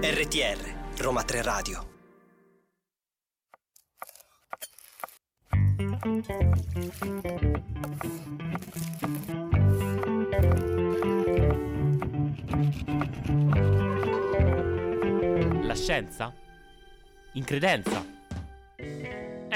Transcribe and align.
RTR 0.00 0.58
Roma 0.98 1.22
3 1.22 1.42
Radio. 1.42 1.88
La 15.62 15.74
scienza? 15.74 16.34
In 17.32 17.44
credenza? 17.44 18.09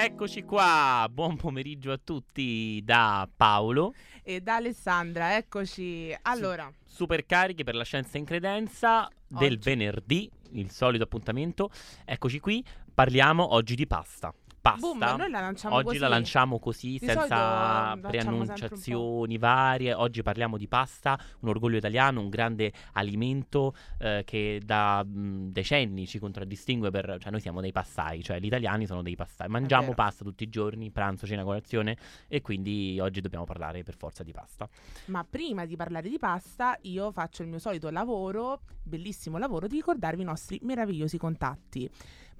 Eccoci 0.05 0.43
qua, 0.43 1.09
buon 1.11 1.36
pomeriggio 1.36 1.91
a 1.91 1.96
tutti 1.96 2.79
da 2.84 3.27
Paolo. 3.34 3.95
E 4.22 4.43
da 4.43 4.57
Alessandra, 4.57 5.35
eccoci. 5.39 6.14
Allora, 6.25 6.71
Super 6.85 7.25
carichi 7.25 7.64
per 7.64 7.75
la 7.75 7.85
scienza 7.85 8.18
in 8.18 8.26
credenza 8.26 9.09
del 9.26 9.53
Oggi. 9.54 9.59
venerdì, 9.62 10.31
il 10.50 10.71
solito 10.71 11.04
appuntamento. 11.04 11.71
Eccoci 12.04 12.39
qui, 12.39 12.62
parliamo 12.93 13.54
oggi 13.54 13.75
di 13.75 13.86
pasta. 13.86 14.31
Pasta. 14.64 14.81
boom, 14.81 15.17
noi 15.18 15.31
la 15.31 15.41
lanciamo 15.41 15.75
Oggi 15.75 15.85
così. 15.85 15.99
la 15.99 16.09
lanciamo 16.09 16.59
così, 16.59 16.91
Di 16.93 16.99
senza 17.07 17.99
preannunciazioni 18.00 19.37
varie. 19.37 19.93
Oggi 19.93 20.23
parliamo 20.23 20.57
di 20.57 20.67
pasta, 20.67 21.18
un 21.40 21.50
orgoglio 21.50 21.77
italiano, 21.77 22.23
un 22.23 22.31
grande 22.31 22.73
alimento 22.93 23.75
eh, 23.99 24.23
che 24.25 24.63
da 24.64 25.04
mh, 25.04 25.50
decenni 25.50 26.07
ci 26.07 26.18
contraddistingue 26.18 26.90
per... 26.90 27.18
Cioè 27.21 27.31
noi 27.31 27.40
siamo 27.43 27.61
dei 27.61 27.73
passai, 27.73 28.23
cioè 28.23 28.40
gli 28.40 28.46
italiani 28.46 28.87
sono 28.87 29.03
dei 29.03 29.17
passai. 29.17 29.49
Mangiamo 29.49 29.93
pasta 29.93 30.25
tutti 30.25 30.45
i 30.45 30.49
giorni, 30.49 30.90
pranzo, 30.90 31.26
cena, 31.26 31.45
colazione 31.45 31.99
e 32.27 32.41
quindi 32.41 32.98
oggi 33.03 33.20
dobbiamo 33.20 33.45
parlare 33.45 33.83
per 33.83 33.97
forza 33.97 34.23
di 34.23 34.33
pasta. 34.33 34.67
Ma 35.06 35.27
prima 35.28 35.67
di 35.67 35.77
parlare 35.77 36.09
di 36.09 36.19
pasta, 36.19 36.79
io 36.83 37.12
faccio 37.12 37.42
il 37.42 37.48
mio 37.48 37.59
solito 37.59 37.91
lavoro, 37.91 38.62
bellissimo 38.83 39.37
lavoro, 39.37 39.67
di 39.67 39.75
ricordarvi 39.77 40.23
i 40.23 40.25
nostri 40.25 40.59
meravigliosi 40.62 41.19
contatti. 41.19 41.91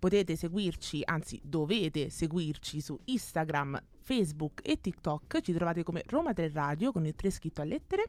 Potete 0.05 0.36
seguirci, 0.36 1.00
anzi 1.02 1.41
dovete 1.42 2.10
seguirci 2.10 2.83
su 2.83 3.00
Instagram, 3.05 3.83
Facebook 4.02 4.61
e 4.62 4.78
TikTok. 4.78 5.41
Ci 5.41 5.55
trovate 5.55 5.83
come 5.83 6.02
Roma 6.05 6.34
3 6.34 6.50
Radio 6.52 6.92
con 6.92 7.06
il 7.06 7.14
3 7.14 7.30
scritto 7.30 7.62
a 7.62 7.64
lettere. 7.64 8.08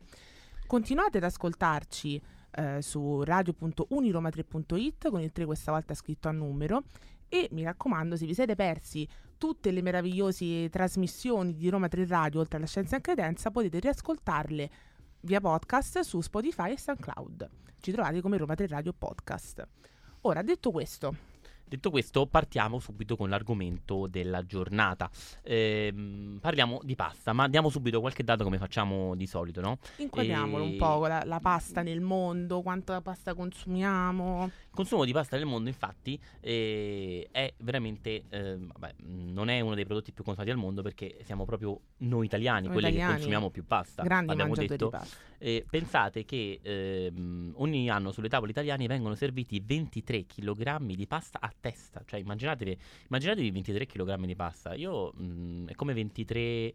Continuate 0.67 1.19
ad 1.19 1.23
ascoltarci 1.23 2.21
eh, 2.51 2.81
su 2.81 3.23
radio.uniroma3.it 3.23 5.09
con 5.09 5.21
il 5.21 5.31
3 5.31 5.45
questa 5.45 5.71
volta 5.71 5.93
scritto 5.93 6.27
a 6.27 6.33
numero. 6.33 6.83
E 7.29 7.47
mi 7.53 7.63
raccomando, 7.63 8.17
se 8.17 8.25
vi 8.25 8.33
siete 8.33 8.55
persi 8.55 9.07
tutte 9.37 9.71
le 9.71 9.81
meravigliose 9.81 10.67
trasmissioni 10.67 11.55
di 11.55 11.69
Roma 11.69 11.87
3 11.87 12.07
Radio, 12.07 12.41
oltre 12.41 12.57
alla 12.57 12.67
Scienza 12.67 12.97
in 12.97 13.03
Credenza, 13.03 13.51
potete 13.51 13.79
riascoltarle 13.79 14.69
via 15.21 15.39
podcast 15.39 16.01
su 16.01 16.19
Spotify 16.19 16.73
e 16.73 16.77
SoundCloud. 16.77 17.49
Ci 17.79 17.93
trovate 17.93 18.19
come 18.19 18.35
Roma 18.35 18.53
3 18.53 18.67
Radio 18.67 18.91
Podcast. 18.91 19.65
Ora, 20.23 20.41
detto 20.41 20.71
questo, 20.71 21.34
Detto 21.67 21.89
questo, 21.89 22.27
partiamo 22.27 22.79
subito 22.79 23.15
con 23.15 23.29
l'argomento 23.29 24.05
della 24.07 24.45
giornata. 24.45 25.09
Ehm, 25.43 26.37
parliamo 26.39 26.79
di 26.83 26.95
pasta, 26.95 27.33
ma 27.33 27.47
diamo 27.47 27.69
subito 27.69 27.99
qualche 27.99 28.23
dato 28.23 28.43
come 28.43 28.59
facciamo 28.59 29.15
di 29.15 29.25
solito, 29.25 29.61
no? 29.61 29.79
inquadriamolo 29.97 30.63
E- 30.63 30.67
un 30.67 30.77
po' 30.77 31.07
la, 31.07 31.23
la 31.25 31.39
pasta 31.39 31.81
nel 31.81 32.01
mondo, 32.01 32.61
quanta 32.61 33.01
pasta 33.01 33.33
consumiamo. 33.33 34.45
Il 34.45 34.69
consumo 34.71 35.05
di 35.05 35.11
pasta 35.11 35.37
nel 35.37 35.45
mondo, 35.47 35.69
infatti, 35.69 36.19
eh, 36.39 37.27
è 37.31 37.51
veramente. 37.57 38.25
eh, 38.29 38.57
vabbè, 38.59 38.95
non 39.05 39.49
è 39.49 39.59
uno 39.59 39.73
dei 39.73 39.85
prodotti 39.85 40.11
più 40.11 40.23
consumati 40.23 40.51
al 40.51 40.57
mondo 40.57 40.83
perché 40.83 41.17
siamo 41.23 41.45
proprio 41.45 41.79
noi 41.97 42.25
italiani 42.25 42.67
Noi 42.67 42.73
quelli 42.73 42.87
italiani, 42.89 43.07
che 43.07 43.15
consumiamo 43.17 43.49
più 43.49 43.65
pasta. 43.65 44.03
Grandi 44.03 44.35
mangiatori 44.35 44.67
detto. 44.67 44.85
di 44.85 44.91
pasta. 44.91 45.17
Eh, 45.45 45.63
pensate 45.69 46.25
che 46.25 46.59
ehm, 46.59 47.53
ogni 47.57 47.87
anno 47.87 48.11
sulle 48.11 48.29
tavole 48.29 48.49
italiane 48.49 48.87
vengono 48.87 49.13
serviti 49.13 49.61
23 49.63 50.25
kg 50.25 50.81
di 50.81 51.05
pasta 51.05 51.37
a 51.39 51.53
testa. 51.59 52.01
Cioè, 52.03 52.19
immaginatevi, 52.19 52.75
immaginatevi 53.09 53.51
23 53.51 53.85
kg 53.85 54.25
di 54.25 54.35
pasta. 54.35 54.73
Io 54.73 55.11
mh, 55.13 55.67
è 55.67 55.75
come 55.75 55.93
23. 55.93 56.73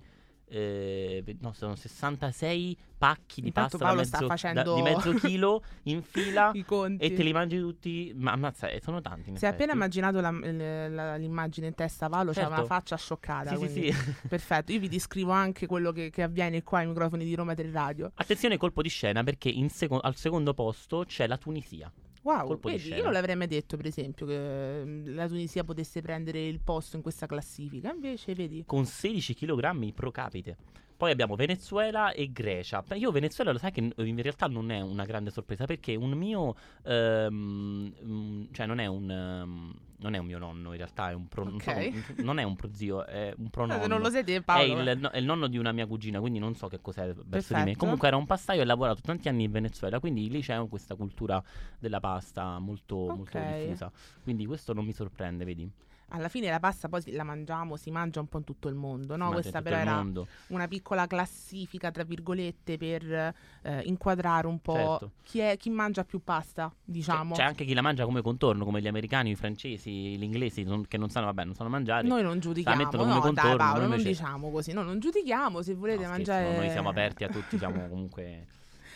Eh, 0.50 1.37
no, 1.41 1.53
sono 1.53 1.75
66 1.77 2.77
pacchi 2.99 3.41
di 3.41 3.47
Intanto 3.47 3.78
pasta 3.78 3.94
da 3.94 4.00
mezzo, 4.03 4.53
da- 4.53 4.75
di 4.75 4.83
mezzo 4.83 5.12
chilo 5.27 5.62
in 5.84 6.03
fila 6.03 6.50
e 6.53 7.15
te 7.15 7.22
li 7.22 7.33
mangi 7.33 7.59
tutti. 7.59 8.12
Ma 8.16 8.33
ammazza, 8.33 8.69
eh, 8.69 8.81
sono 8.83 9.00
tanti. 9.00 9.37
Si 9.37 9.44
è 9.44 9.49
appena 9.49 9.72
immaginato 9.72 10.21
la- 10.21 10.31
la- 10.31 11.16
l'immagine 11.16 11.69
in 11.69 11.75
testa, 11.75 12.09
Paolo, 12.09 12.33
c'ha 12.33 12.41
Certo. 12.41 12.53
una 12.55 12.65
faccia 12.65 12.97
scioccata. 12.97 13.56
Sì, 13.56 13.69
sì, 13.69 13.93
sì. 13.93 13.94
Perfetto, 14.28 14.72
io 14.72 14.81
vi 14.81 14.89
descrivo 14.89 15.31
anche 15.33 15.66
quello 15.66 15.93
che, 15.93 16.10
che 16.10 16.22
avviene 16.22 16.62
qua 16.62 16.81
ai 16.81 16.87
microfoni 16.89 17.25
di 17.25 17.34
Roma 17.34 17.55
3 17.55 17.71
Radio. 17.71 18.10
Attenzione, 18.15 18.56
colpo 18.59 18.83
di 18.83 18.89
scena 18.89 19.22
perché 19.22 19.50
seco- 19.71 20.00
al 20.00 20.16
secondo 20.16 20.53
posto 20.53 21.05
c'è 21.06 21.27
la 21.27 21.37
Tunisia. 21.39 21.91
Wow, 22.23 22.59
vedi, 22.61 22.89
io 22.89 23.05
non 23.05 23.13
l'avrei 23.13 23.37
mai 23.37 23.47
detto, 23.47 23.77
per 23.77 23.87
esempio, 23.87 24.27
che 24.27 24.83
mm, 24.85 25.15
la 25.15 25.27
Tunisia 25.27 25.65
potesse 25.65 26.03
prendere 26.03 26.47
il 26.47 26.61
posto 26.61 26.97
in 26.97 27.03
questa 27.03 27.27
classifica. 27.27 27.91
Invece, 27.93 28.35
vedi, 28.35 28.63
con 28.67 28.85
16 28.85 29.35
kg 29.35 29.93
pro 29.93 30.11
capite. 30.11 30.57
Poi 31.00 31.11
abbiamo 31.12 31.34
Venezuela 31.34 32.12
e 32.12 32.31
Grecia. 32.31 32.84
Io 32.93 33.11
Venezuela 33.11 33.53
lo 33.53 33.56
sai 33.56 33.72
che 33.72 33.81
in 33.81 34.21
realtà 34.21 34.49
non 34.49 34.71
è 34.71 34.83
una 34.83 35.06
grande 35.06 35.31
sorpresa 35.31 35.65
perché 35.65 35.94
un 35.94 36.11
mio 36.11 36.55
mm, 36.87 38.44
cioè 38.53 38.66
non 38.66 38.81
è 38.81 38.84
un 38.84 39.10
ehm, 39.10 39.75
non 39.97 40.12
è 40.12 40.19
un 40.19 40.27
mio 40.27 40.37
nonno, 40.37 40.72
in 40.72 40.77
realtà 40.77 41.09
è 41.09 41.15
un 41.15 41.27
pro, 41.27 41.44
non, 41.44 41.59
so 41.59 41.72
non 42.16 42.39
è 42.39 42.43
un 42.43 42.55
prozio, 42.55 43.06
è 43.06 43.33
un 43.39 43.49
prononno. 43.50 43.87
Non 43.87 44.00
lo 44.00 44.10
sai 44.10 44.25
te, 44.25 44.37
È 44.37 44.41
Paolo. 44.43 44.83
il, 44.83 44.99
no- 44.99 45.09
è 45.09 45.16
il 45.16 45.25
nonno 45.25 45.47
di 45.47 45.56
una 45.56 45.72
mia 45.72 45.87
cugina, 45.87 46.21
quindi 46.21 46.39
non 46.39 46.55
so 46.55 46.69
che 46.69 46.83
cos'è 46.83 47.15
verso 47.25 47.55
di 47.55 47.62
me. 47.62 47.77
Comunque 47.77 48.06
era 48.09 48.19
un 48.19 48.27
pastaio 48.27 48.60
e 48.60 48.65
ha 48.65 48.66
lavorato 48.66 49.00
tanti 49.00 49.31
anni 49.31 49.44
in 49.44 49.50
Venezuela, 49.53 50.00
quindi 50.00 50.28
lì 50.28 50.43
c'è 50.43 50.62
questa 50.69 50.97
cultura 50.97 51.43
della 51.78 52.00
pasta 52.00 52.59
molto, 52.59 52.97
molto 53.16 53.39
Ok. 53.39 53.47
diffusa. 53.47 53.91
Quindi 54.22 54.44
questo 54.44 54.75
non 54.75 54.84
mi 54.84 54.93
sorprende, 54.93 55.47
vedi? 55.47 55.71
Alla 56.12 56.28
fine 56.28 56.50
la 56.50 56.59
pasta 56.59 56.88
poi 56.88 57.03
la 57.12 57.22
mangiamo, 57.22 57.76
si 57.76 57.91
mangia 57.91 58.19
un 58.21 58.26
po' 58.26 58.38
in 58.38 58.44
tutto 58.44 58.69
il 58.69 58.75
mondo, 58.75 59.16
no? 59.16 59.31
Questa 59.31 59.62
però 59.62 59.76
era 59.76 60.04
una 60.48 60.66
piccola 60.66 61.06
classifica, 61.06 61.91
tra 61.93 62.03
virgolette, 62.03 62.76
per 62.76 63.32
eh, 63.62 63.81
inquadrare 63.84 64.47
un 64.48 64.59
po' 64.60 64.75
Certo. 64.98 65.10
chi, 65.22 65.38
è, 65.38 65.56
chi 65.56 65.71
mangia 65.71 66.04
più 66.04 66.22
pasta, 66.25 66.69
C'è- 66.69 66.75
diciamo. 66.84 67.34
C'è 67.34 67.43
anche 67.44 67.65
chi 67.65 67.75
la 67.75 67.82
mangia 67.82 68.04
come 68.04 68.22
contorno, 68.22 68.65
come 68.65 68.81
gli 68.81 68.88
americani, 68.88 69.31
i 69.31 69.37
francesi, 69.37 70.16
gli 70.19 70.22
inglesi, 70.22 70.65
non- 70.65 70.87
che 70.88 70.98
non 70.98 71.10
sanno, 71.10 71.26
vabbè, 71.26 71.44
non 71.44 71.54
sanno 71.54 71.69
mangiare. 71.71 72.09
Noi 72.09 72.22
non 72.22 72.41
giudichiamo, 72.41 72.77
mettono 72.77 73.03
come 73.04 73.15
no, 73.15 73.21
dai 73.21 73.27
contorno, 73.28 73.56
Paolo, 73.56 73.78
noi 73.81 73.88
non 73.88 73.98
invece- 73.98 74.09
diciamo 74.22 74.50
così, 74.50 74.72
no, 74.72 74.82
non 74.82 74.98
giudichiamo, 74.98 75.62
se 75.62 75.75
volete 75.75 76.06
No, 76.06 76.12
scherzo, 76.15 76.32
mangiare... 76.32 76.56
Noi 76.56 76.71
siamo 76.71 76.88
aperti 76.88 77.25
a 77.25 77.28
tutti, 77.28 77.56
siamo 77.56 77.88
comunque 77.88 78.47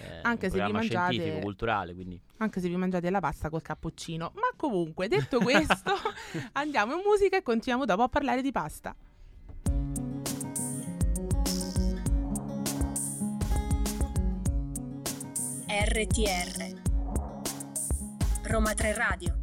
eh, 0.00 0.20
Anche 0.22 0.46
un 0.46 0.52
se 0.52 0.64
vi 0.64 0.72
mangiate- 0.72 1.12
scientifico, 1.14 1.40
culturale, 1.44 1.94
quindi 1.94 2.20
Anche 2.38 2.60
se 2.60 2.68
vi 2.68 2.76
mangiate 2.76 3.10
la 3.10 3.20
pasta 3.20 3.48
col 3.50 3.62
cappuccino. 3.62 4.32
Ma 4.34 4.48
comunque, 4.56 5.08
detto 5.08 5.38
questo, 5.38 5.94
andiamo 6.52 6.94
in 6.94 7.02
musica 7.04 7.36
e 7.36 7.42
continuiamo 7.42 7.84
dopo 7.84 8.02
a 8.02 8.08
parlare 8.08 8.42
di 8.42 8.52
pasta. 8.52 8.94
RTR 15.66 16.80
Roma 18.44 18.74
3 18.74 18.94
Radio 18.94 19.38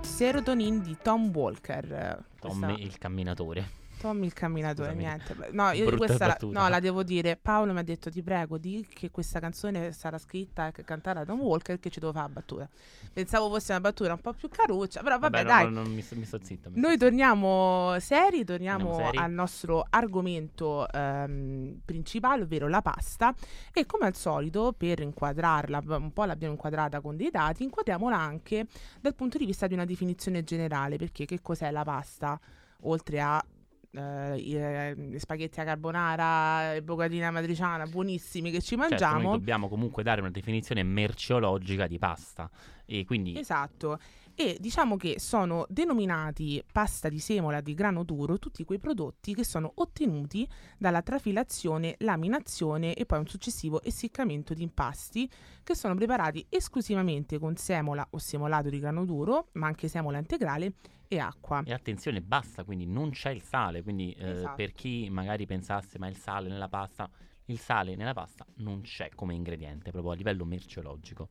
Serotonin 0.00 0.82
di 0.82 0.96
Tom 1.02 1.30
Walker. 1.34 2.24
Tom 2.40 2.58
Questa- 2.60 2.82
il 2.82 2.98
camminatore. 2.98 3.80
Tom 4.02 4.22
il 4.24 4.32
camminatore, 4.32 4.90
Scusami. 4.90 5.04
niente. 5.04 5.36
No, 5.52 5.70
io 5.70 5.84
Brutta 5.86 5.96
questa 6.06 6.26
la, 6.26 6.36
no, 6.40 6.68
la 6.68 6.80
devo 6.80 7.02
dire. 7.02 7.36
Paolo 7.40 7.72
mi 7.72 7.78
ha 7.78 7.82
detto: 7.82 8.10
Ti 8.10 8.22
prego, 8.22 8.58
di 8.58 8.86
che 8.92 9.10
questa 9.10 9.38
canzone 9.40 9.92
sarà 9.92 10.18
scritta 10.18 10.66
e 10.68 10.72
cantata 10.84 11.20
da 11.20 11.24
Tom 11.24 11.40
Walker. 11.40 11.78
Che 11.78 11.88
ci 11.90 12.00
devo 12.00 12.12
fare 12.12 12.26
la 12.26 12.32
battuta. 12.32 12.68
Pensavo 13.12 13.48
fosse 13.48 13.72
una 13.72 13.80
battuta 13.80 14.12
un 14.12 14.20
po' 14.20 14.32
più 14.32 14.48
caruccia, 14.48 15.02
però 15.02 15.18
vabbè, 15.18 15.42
no, 15.42 15.48
dai. 15.48 15.64
no, 15.64 15.70
non 15.82 15.92
mi, 15.92 16.04
mi 16.10 16.24
sto 16.24 16.38
zitto. 16.42 16.70
mi 16.70 16.80
Noi 16.80 16.96
torniamo 16.98 17.96
seri, 18.00 18.44
torniamo 18.44 18.84
Torniamo 18.90 19.04
seri. 19.12 19.18
al 19.18 19.30
nostro 19.32 19.86
argomento 19.88 20.88
ehm, 20.90 21.80
principale, 21.84 22.42
ovvero 22.42 22.68
la 22.68 22.82
pasta. 22.82 23.34
E 23.72 23.86
come 23.86 24.06
al 24.06 24.14
solito, 24.16 24.74
per 24.76 25.00
inquadrarla, 25.00 25.82
un 25.86 26.12
po' 26.12 26.24
l'abbiamo 26.24 26.54
inquadrata 26.54 27.00
con 27.00 27.16
dei 27.16 27.30
dati, 27.30 27.62
inquadriamola 27.62 28.16
anche 28.18 28.66
dal 29.00 29.14
punto 29.14 29.38
di 29.38 29.46
vista 29.46 29.66
di 29.66 29.74
una 29.74 29.84
definizione 29.84 30.42
generale, 30.42 30.96
perché 30.96 31.24
che 31.24 31.40
cos'è 31.40 31.70
la 31.70 31.84
pasta? 31.84 32.38
Oltre 32.84 33.20
a 33.20 33.44
eh, 33.92 34.36
i- 34.38 34.54
eh, 34.56 34.94
gli 34.96 35.18
spaghetti 35.18 35.60
a 35.60 35.64
carbonara, 35.64 36.80
bocatina 36.82 37.30
matriciana, 37.30 37.86
buonissimi 37.86 38.50
che 38.50 38.60
ci 38.60 38.76
Certo, 38.76 38.88
mangiamo. 38.88 39.22
noi 39.22 39.38
dobbiamo 39.38 39.68
comunque 39.68 40.02
dare 40.02 40.20
una 40.20 40.30
definizione 40.30 40.82
merceologica 40.82 41.86
di 41.86 41.98
pasta. 41.98 42.50
E 42.84 43.04
quindi 43.04 43.38
Esatto. 43.38 43.98
E 44.34 44.56
diciamo 44.58 44.96
che 44.96 45.20
sono 45.20 45.66
denominati 45.68 46.62
pasta 46.72 47.10
di 47.10 47.18
semola 47.18 47.60
di 47.60 47.74
grano 47.74 48.02
duro 48.02 48.38
tutti 48.38 48.64
quei 48.64 48.78
prodotti 48.78 49.34
che 49.34 49.44
sono 49.44 49.70
ottenuti 49.74 50.48
dalla 50.78 51.02
trafilazione, 51.02 51.96
laminazione 51.98 52.94
e 52.94 53.04
poi 53.04 53.18
un 53.18 53.26
successivo 53.26 53.82
essiccamento 53.82 54.54
di 54.54 54.62
impasti 54.62 55.30
che 55.62 55.74
sono 55.74 55.94
preparati 55.94 56.46
esclusivamente 56.48 57.38
con 57.38 57.56
semola 57.56 58.06
o 58.10 58.16
semolato 58.18 58.70
di 58.70 58.78
grano 58.78 59.04
duro, 59.04 59.48
ma 59.52 59.66
anche 59.66 59.86
semola 59.88 60.16
integrale 60.16 60.72
e 61.12 61.18
acqua. 61.18 61.62
E 61.64 61.74
attenzione, 61.74 62.22
basta, 62.22 62.64
quindi 62.64 62.86
non 62.86 63.10
c'è 63.10 63.30
il 63.30 63.42
sale, 63.42 63.82
quindi 63.82 64.12
eh, 64.12 64.30
Esatto. 64.30 64.54
per 64.54 64.72
chi 64.72 65.10
magari 65.10 65.44
pensasse 65.44 65.98
ma 65.98 66.08
il 66.08 66.16
sale 66.16 66.48
nella 66.48 66.68
pasta, 66.68 67.08
il 67.46 67.58
sale 67.58 67.96
nella 67.96 68.14
pasta 68.14 68.46
non 68.56 68.80
c'è 68.80 69.10
come 69.14 69.34
ingrediente, 69.34 69.90
proprio 69.90 70.12
a 70.12 70.14
livello 70.14 70.46
merceologico. 70.46 71.28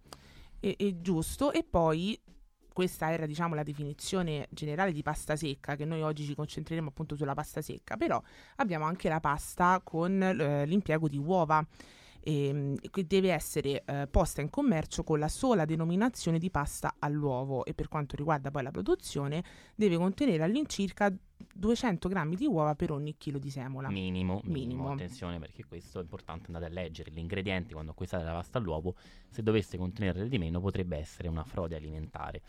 E, 0.60 0.75
e 0.78 1.01
giusto, 1.01 1.51
e 1.51 1.63
poi 1.63 2.19
questa 2.72 3.12
era 3.12 3.25
diciamo 3.25 3.56
la 3.56 3.63
definizione 3.63 4.48
generale 4.51 4.92
di 4.92 5.01
pasta 5.01 5.36
secca, 5.36 5.75
che 5.75 5.86
noi 5.86 6.04
oggi 6.04 6.25
ci 6.25 6.36
concentreremo 6.36 6.89
appunto 6.89 7.16
sulla 7.16 7.34
pasta 7.34 7.63
secca, 7.63 7.98
però 7.98 8.22
abbiamo 8.57 8.86
anche 8.86 9.10
la 9.10 9.19
pasta 9.19 9.81
con 9.84 10.22
eh, 10.22 10.66
l'impiego 10.68 11.07
di 11.07 11.18
uova 11.18 11.66
ehm, 12.24 12.76
che 12.90 13.06
deve 13.06 13.32
essere 13.32 13.84
eh, 13.86 14.08
posta 14.10 14.42
in 14.42 14.50
commercio 14.50 15.04
con 15.04 15.20
la 15.20 15.28
sola 15.28 15.66
denominazione 15.66 16.40
di 16.40 16.50
pasta 16.50 16.96
all'uovo 17.00 17.66
e 17.66 17.74
per 17.74 17.88
quanto 17.88 18.16
riguarda 18.16 18.52
poi 18.52 18.64
la 18.64 18.72
produzione 18.72 19.44
deve 19.76 19.98
contenere 19.98 20.44
all'incirca 20.44 21.14
200 21.54 22.08
grammi 22.08 22.36
di 22.36 22.46
uova 22.46 22.76
per 22.76 22.92
ogni 22.92 23.16
chilo 23.18 23.40
di 23.40 23.50
semola. 23.50 23.90
Minimo, 23.90 24.42
minimo, 24.44 24.54
Minimo. 24.54 24.92
attenzione 24.92 25.40
perché 25.40 25.66
questo 25.66 26.00
è 26.00 26.02
importante 26.02 26.46
andare 26.48 26.66
a 26.66 26.70
leggere 26.70 27.12
gli 27.12 27.18
ingredienti 27.18 27.74
quando 27.74 27.92
acquistate 27.92 28.24
la 28.24 28.34
pasta 28.34 28.58
all'uovo, 28.58 28.96
se 29.30 29.42
dovesse 29.42 29.78
contenere 29.78 30.28
di 30.28 30.38
meno 30.38 30.62
potrebbe 30.62 30.98
essere 30.98 31.28
una 31.28 31.44
frode 31.44 31.76
alimentare. 31.76 32.42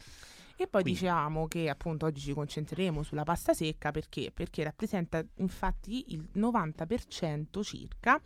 E 0.57 0.69
poi 0.69 0.83
Quindi- 0.83 1.01
diciamo 1.01 1.49
che 1.49 1.69
appunto 1.69 2.07
oggi 2.07 2.21
ci 2.21 2.35
concentreremo 2.35 3.03
sulla 3.03 3.25
pasta 3.25 3.55
secca 3.55 3.91
perché? 3.91 4.31
Perché 4.33 4.63
rappresenta 4.63 5.25
infatti 5.37 6.13
il 6.13 6.29
90% 6.35 7.63
circa 7.63 8.21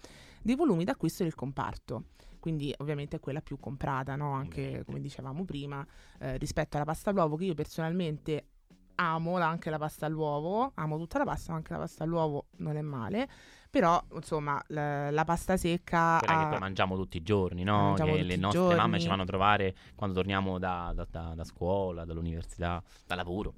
dei 0.46 0.54
volumi 0.54 0.84
d'acquisto 0.84 1.24
del 1.24 1.34
comparto. 1.34 2.04
Quindi 2.38 2.72
ovviamente 2.78 3.16
è 3.16 3.20
quella 3.20 3.40
più 3.40 3.58
comprata, 3.58 4.14
no? 4.14 4.32
anche 4.32 4.84
come 4.86 5.00
dicevamo 5.00 5.44
prima, 5.44 5.84
eh, 6.20 6.38
rispetto 6.38 6.76
alla 6.76 6.84
pasta 6.86 7.10
all'uovo 7.10 7.34
che 7.34 7.46
io 7.46 7.54
personalmente 7.54 8.46
amo 8.94 9.36
anche 9.38 9.68
la 9.68 9.78
pasta 9.78 10.06
all'uovo, 10.06 10.70
amo 10.74 10.96
tutta 10.96 11.18
la 11.18 11.24
pasta, 11.24 11.50
ma 11.50 11.58
anche 11.58 11.72
la 11.72 11.80
pasta 11.80 12.04
all'uovo 12.04 12.46
non 12.58 12.76
è 12.76 12.82
male, 12.82 13.28
però 13.68 14.00
insomma 14.14 14.62
la, 14.68 15.10
la 15.10 15.24
pasta 15.24 15.56
secca 15.56 16.18
Quella 16.20 16.38
che 16.38 16.44
ha- 16.44 16.48
poi 16.48 16.58
mangiamo 16.60 16.94
tutti 16.94 17.16
i 17.16 17.22
giorni, 17.22 17.64
no? 17.64 17.94
Che 17.96 18.22
le 18.22 18.36
nostre 18.36 18.60
mamme 18.60 18.76
giorni. 18.76 19.00
ci 19.00 19.08
fanno 19.08 19.24
trovare 19.24 19.74
quando 19.96 20.14
torniamo 20.14 20.60
da, 20.60 20.92
da- 20.94 21.06
da- 21.10 21.32
da 21.34 21.44
scuola, 21.44 22.04
dall'università, 22.04 22.80
da 23.04 23.16
lavoro. 23.16 23.54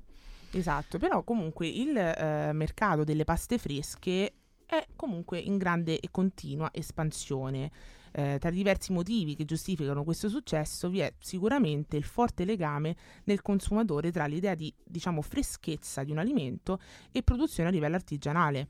Esatto, 0.51 0.97
però 0.97 1.23
comunque 1.25 1.69
il 1.69 1.95
eh, 1.95 2.53
mercato 2.55 3.05
delle 3.05 3.25
paste 3.25 3.59
fresche 3.59 4.38
è 4.69 4.87
comunque 4.95 5.39
in 5.39 5.57
grande 5.57 5.99
e 5.99 6.09
continua 6.11 6.69
espansione. 6.73 7.71
Eh, 8.13 8.37
tra 8.39 8.51
i 8.51 8.55
diversi 8.55 8.93
motivi 8.93 9.35
che 9.35 9.45
giustificano 9.45 10.03
questo 10.03 10.29
successo 10.29 10.89
vi 10.89 11.01
è 11.01 11.13
sicuramente 11.19 11.97
il 11.97 12.05
forte 12.05 12.45
legame 12.45 12.97
nel 13.25 13.43
consumatore 13.43 14.11
tra 14.11 14.27
l'idea 14.27 14.55
di, 14.55 14.73
diciamo, 14.83 15.23
freschezza 15.23 16.05
di 16.05 16.11
un 16.11 16.19
alimento 16.19 16.81
e 17.13 17.23
produzione 17.23 17.69
a 17.69 17.73
livello 17.73 17.97
artigianale 17.97 18.69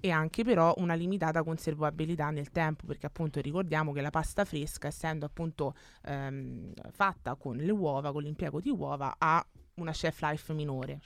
e 0.00 0.10
anche 0.10 0.44
però 0.44 0.74
una 0.78 0.92
limitata 0.94 1.42
conservabilità 1.42 2.28
nel 2.30 2.50
tempo 2.50 2.84
perché 2.86 3.06
appunto 3.06 3.40
ricordiamo 3.40 3.92
che 3.92 4.02
la 4.02 4.10
pasta 4.10 4.44
fresca 4.44 4.88
essendo 4.88 5.24
appunto 5.24 5.74
ehm, 6.04 6.72
fatta 6.90 7.36
con 7.36 7.56
le 7.56 7.72
uova, 7.72 8.12
con 8.12 8.22
l'impiego 8.22 8.60
di 8.60 8.68
uova 8.68 9.14
ha 9.16 9.44
una 9.76 9.92
shelf 9.92 10.20
life 10.22 10.52
minore 10.52 11.00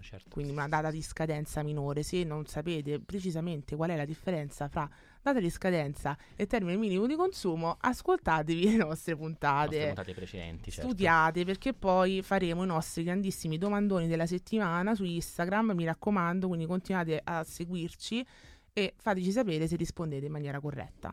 certo. 0.00 0.28
quindi 0.30 0.52
una 0.52 0.68
data 0.68 0.90
di 0.90 1.02
scadenza 1.02 1.62
minore. 1.62 2.02
Se 2.04 2.22
non 2.22 2.46
sapete 2.46 3.00
precisamente 3.00 3.74
qual 3.74 3.90
è 3.90 3.96
la 3.96 4.04
differenza 4.04 4.68
fra 4.68 4.88
data 5.20 5.40
di 5.40 5.50
scadenza 5.50 6.16
e 6.36 6.46
termine 6.46 6.76
minimo 6.76 7.06
di 7.06 7.16
consumo, 7.16 7.76
ascoltatevi 7.80 8.62
le 8.62 8.76
nostre 8.76 8.80
Le 8.82 8.88
nostre 8.88 9.16
puntate. 9.16 9.86
puntate 9.86 10.14
precedenti, 10.14 10.70
certo. 10.70 10.88
Studiate 10.88 11.44
perché 11.44 11.72
poi 11.72 12.22
faremo 12.22 12.62
i 12.62 12.66
nostri 12.66 13.02
grandissimi 13.02 13.58
domandoni 13.58 14.06
della 14.06 14.26
settimana 14.26 14.94
su 14.94 15.04
Instagram, 15.04 15.72
mi 15.74 15.84
raccomando, 15.84 16.46
quindi 16.46 16.66
continuate 16.66 17.20
a 17.24 17.42
seguirci 17.42 18.24
e 18.72 18.94
fateci 18.96 19.32
sapere 19.32 19.66
se 19.66 19.76
rispondete 19.76 20.26
in 20.26 20.32
maniera 20.32 20.60
corretta. 20.60 21.12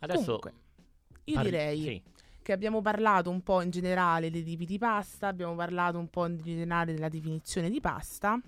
Adesso 0.00 0.24
Comunque, 0.24 0.52
Io 1.24 1.34
parli- 1.34 1.50
direi 1.50 1.80
sì. 1.82 2.02
Che 2.50 2.56
abbiamo 2.56 2.82
parlato 2.82 3.30
un 3.30 3.42
po' 3.42 3.62
in 3.62 3.70
generale 3.70 4.28
dei 4.28 4.42
tipi 4.42 4.66
di 4.66 4.76
pasta, 4.76 5.28
abbiamo 5.28 5.54
parlato 5.54 5.98
un 5.98 6.08
po' 6.08 6.26
in 6.26 6.40
generale 6.42 6.92
della 6.92 7.08
definizione 7.08 7.70
di 7.70 7.80
pasta 7.80 8.40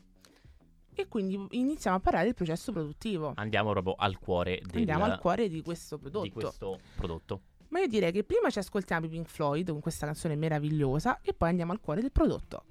e 0.93 1.07
quindi 1.07 1.41
iniziamo 1.51 1.99
a 1.99 2.01
parlare 2.01 2.25
del 2.25 2.35
processo 2.35 2.73
produttivo. 2.73 3.33
andiamo 3.37 3.71
proprio 3.71 3.95
al 3.97 4.19
cuore 4.19 4.61
del, 4.65 4.81
Andiamo 4.81 5.05
al 5.05 5.21
cuore 5.21 5.49
di 5.49 5.63
questo 5.63 5.99
prodotto. 5.99 6.25
di 6.25 6.31
questo 6.33 6.81
prodotto. 6.97 7.41
Ma 7.69 7.79
io 7.79 7.87
direi 7.87 8.11
che 8.11 8.25
prima 8.25 8.51
ci 8.51 8.59
ascoltiamo 8.59 9.07
i 9.07 9.09
Pink 9.09 9.29
Floyd 9.29 9.71
con 9.71 9.79
questa 9.79 10.05
canzone 10.07 10.35
meravigliosa 10.35 11.21
e 11.23 11.33
poi 11.33 11.51
andiamo 11.51 11.71
al 11.71 11.79
cuore 11.79 12.01
del 12.01 12.11
prodotto. 12.11 12.65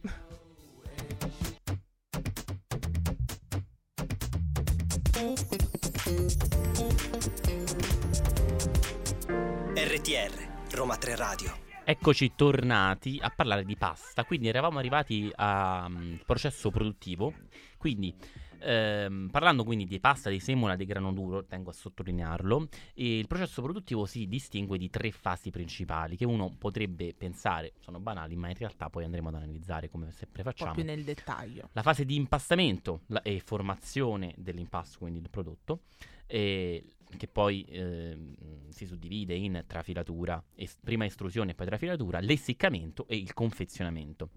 RTR, 9.75 10.50
Roma 10.73 10.97
3 10.97 11.15
Radio. 11.15 11.51
Eccoci 11.83 12.33
tornati 12.35 13.17
a 13.21 13.29
parlare 13.35 13.65
di 13.65 13.75
pasta, 13.75 14.23
quindi 14.23 14.47
eravamo 14.47 14.77
arrivati 14.79 15.31
al 15.35 16.21
processo 16.25 16.69
produttivo, 16.69 17.33
quindi 17.77 18.15
ehm, 18.59 19.29
parlando 19.31 19.63
quindi 19.63 19.85
di 19.85 19.99
pasta 19.99 20.29
di 20.29 20.39
semola 20.39 20.75
di 20.75 20.85
grano 20.85 21.11
duro, 21.11 21.43
tengo 21.45 21.71
a 21.71 21.73
sottolinearlo, 21.73 22.67
e 22.93 23.17
il 23.17 23.27
processo 23.27 23.61
produttivo 23.63 24.05
si 24.05 24.27
distingue 24.27 24.77
di 24.77 24.89
tre 24.89 25.11
fasi 25.11 25.49
principali 25.49 26.15
che 26.15 26.25
uno 26.25 26.53
potrebbe 26.57 27.13
pensare 27.17 27.73
sono 27.79 27.99
banali, 27.99 28.35
ma 28.35 28.47
in 28.49 28.55
realtà 28.55 28.89
poi 28.89 29.03
andremo 29.03 29.29
ad 29.29 29.35
analizzare 29.35 29.89
come 29.89 30.11
sempre 30.11 30.43
Un 30.43 30.51
po' 30.51 30.51
facciamo. 30.51 30.73
più 30.75 30.83
nel 30.83 31.03
dettaglio. 31.03 31.69
La 31.73 31.81
fase 31.81 32.05
di 32.05 32.15
impastamento 32.15 33.01
la- 33.07 33.23
e 33.23 33.41
formazione 33.43 34.33
dell'impasto, 34.37 34.99
quindi 34.99 35.19
del 35.19 35.31
prodotto, 35.31 35.81
e 36.27 36.85
che 37.17 37.27
poi 37.27 37.63
ehm, 37.69 38.69
si 38.69 38.85
suddivide 38.85 39.33
in 39.35 39.63
trafilatura, 39.67 40.43
es- 40.55 40.77
prima 40.83 41.05
estrusione 41.05 41.51
e 41.51 41.55
poi 41.55 41.65
trafilatura, 41.67 42.19
l'essiccamento 42.19 43.05
e 43.07 43.15
il 43.17 43.33
confezionamento. 43.33 44.29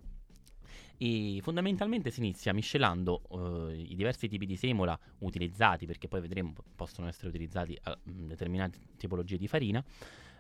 E 0.97 1.41
fondamentalmente 1.43 2.11
si 2.11 2.21
inizia 2.21 2.53
miscelando 2.55 3.23
eh, 3.71 3.81
i 3.81 3.95
diversi 3.97 4.29
tipi 4.29 4.47
di 4.47 4.57
semola 4.57 4.99
utilizzati, 5.19 5.87
perché 5.87 6.07
poi 6.07 6.21
vedremo 6.21 6.53
po- 6.53 6.65
possono 6.77 7.09
essere 7.09 7.29
utilizzati 7.29 7.77
a 7.83 7.99
mm, 8.09 8.29
determinate 8.29 8.79
tipologie 8.97 9.37
di 9.37 9.49
farina. 9.49 9.85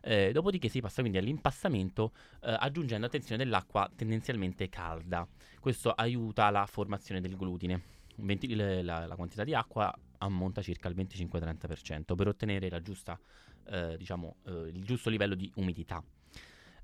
eh, 0.07 0.33
dopodiché 0.33 0.69
si 0.69 0.81
passa 0.83 1.01
quindi 1.01 1.19
all'impastamento 1.19 2.13
eh, 2.43 2.55
aggiungendo 2.59 3.07
attenzione 3.07 3.43
dell'acqua 3.43 3.91
tendenzialmente 3.97 4.69
calda. 4.69 5.27
Questo 5.61 5.91
aiuta 5.91 6.51
la 6.51 6.67
formazione 6.67 7.21
del 7.21 7.37
glutine. 7.37 7.83
20 8.17 8.55
le- 8.55 8.83
la, 8.83 9.07
la 9.07 9.17
quantità 9.17 9.45
di 9.45 9.55
acqua 9.55 9.93
ammonta 10.25 10.63
circa 10.63 10.89
al 10.89 10.95
25-30% 10.95 12.15
per 12.15 12.29
ottenere 12.29 12.83
giusta, 12.83 13.19
eh, 13.67 13.97
diciamo, 13.97 14.37
eh, 14.47 14.53
il 14.69 14.85
giusto 14.85 15.11
livello 15.11 15.35
di 15.35 15.51
umidità. 15.57 16.03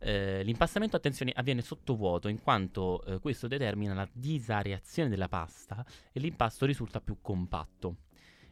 Eh, 0.03 0.43
l'impastamento, 0.45 0.97
attenzione, 0.97 1.33
avviene 1.35 1.61
sottovuoto 1.61 2.29
in 2.29 2.41
quanto 2.41 3.05
eh, 3.05 3.19
questo 3.19 3.49
determina 3.49 3.93
la 3.93 4.09
disareazione 4.11 5.11
della 5.11 5.29
pasta 5.29 5.85
e 6.11 6.21
l'impasto 6.21 6.65
risulta 6.65 7.01
più 7.03 7.19
compatto 7.21 7.97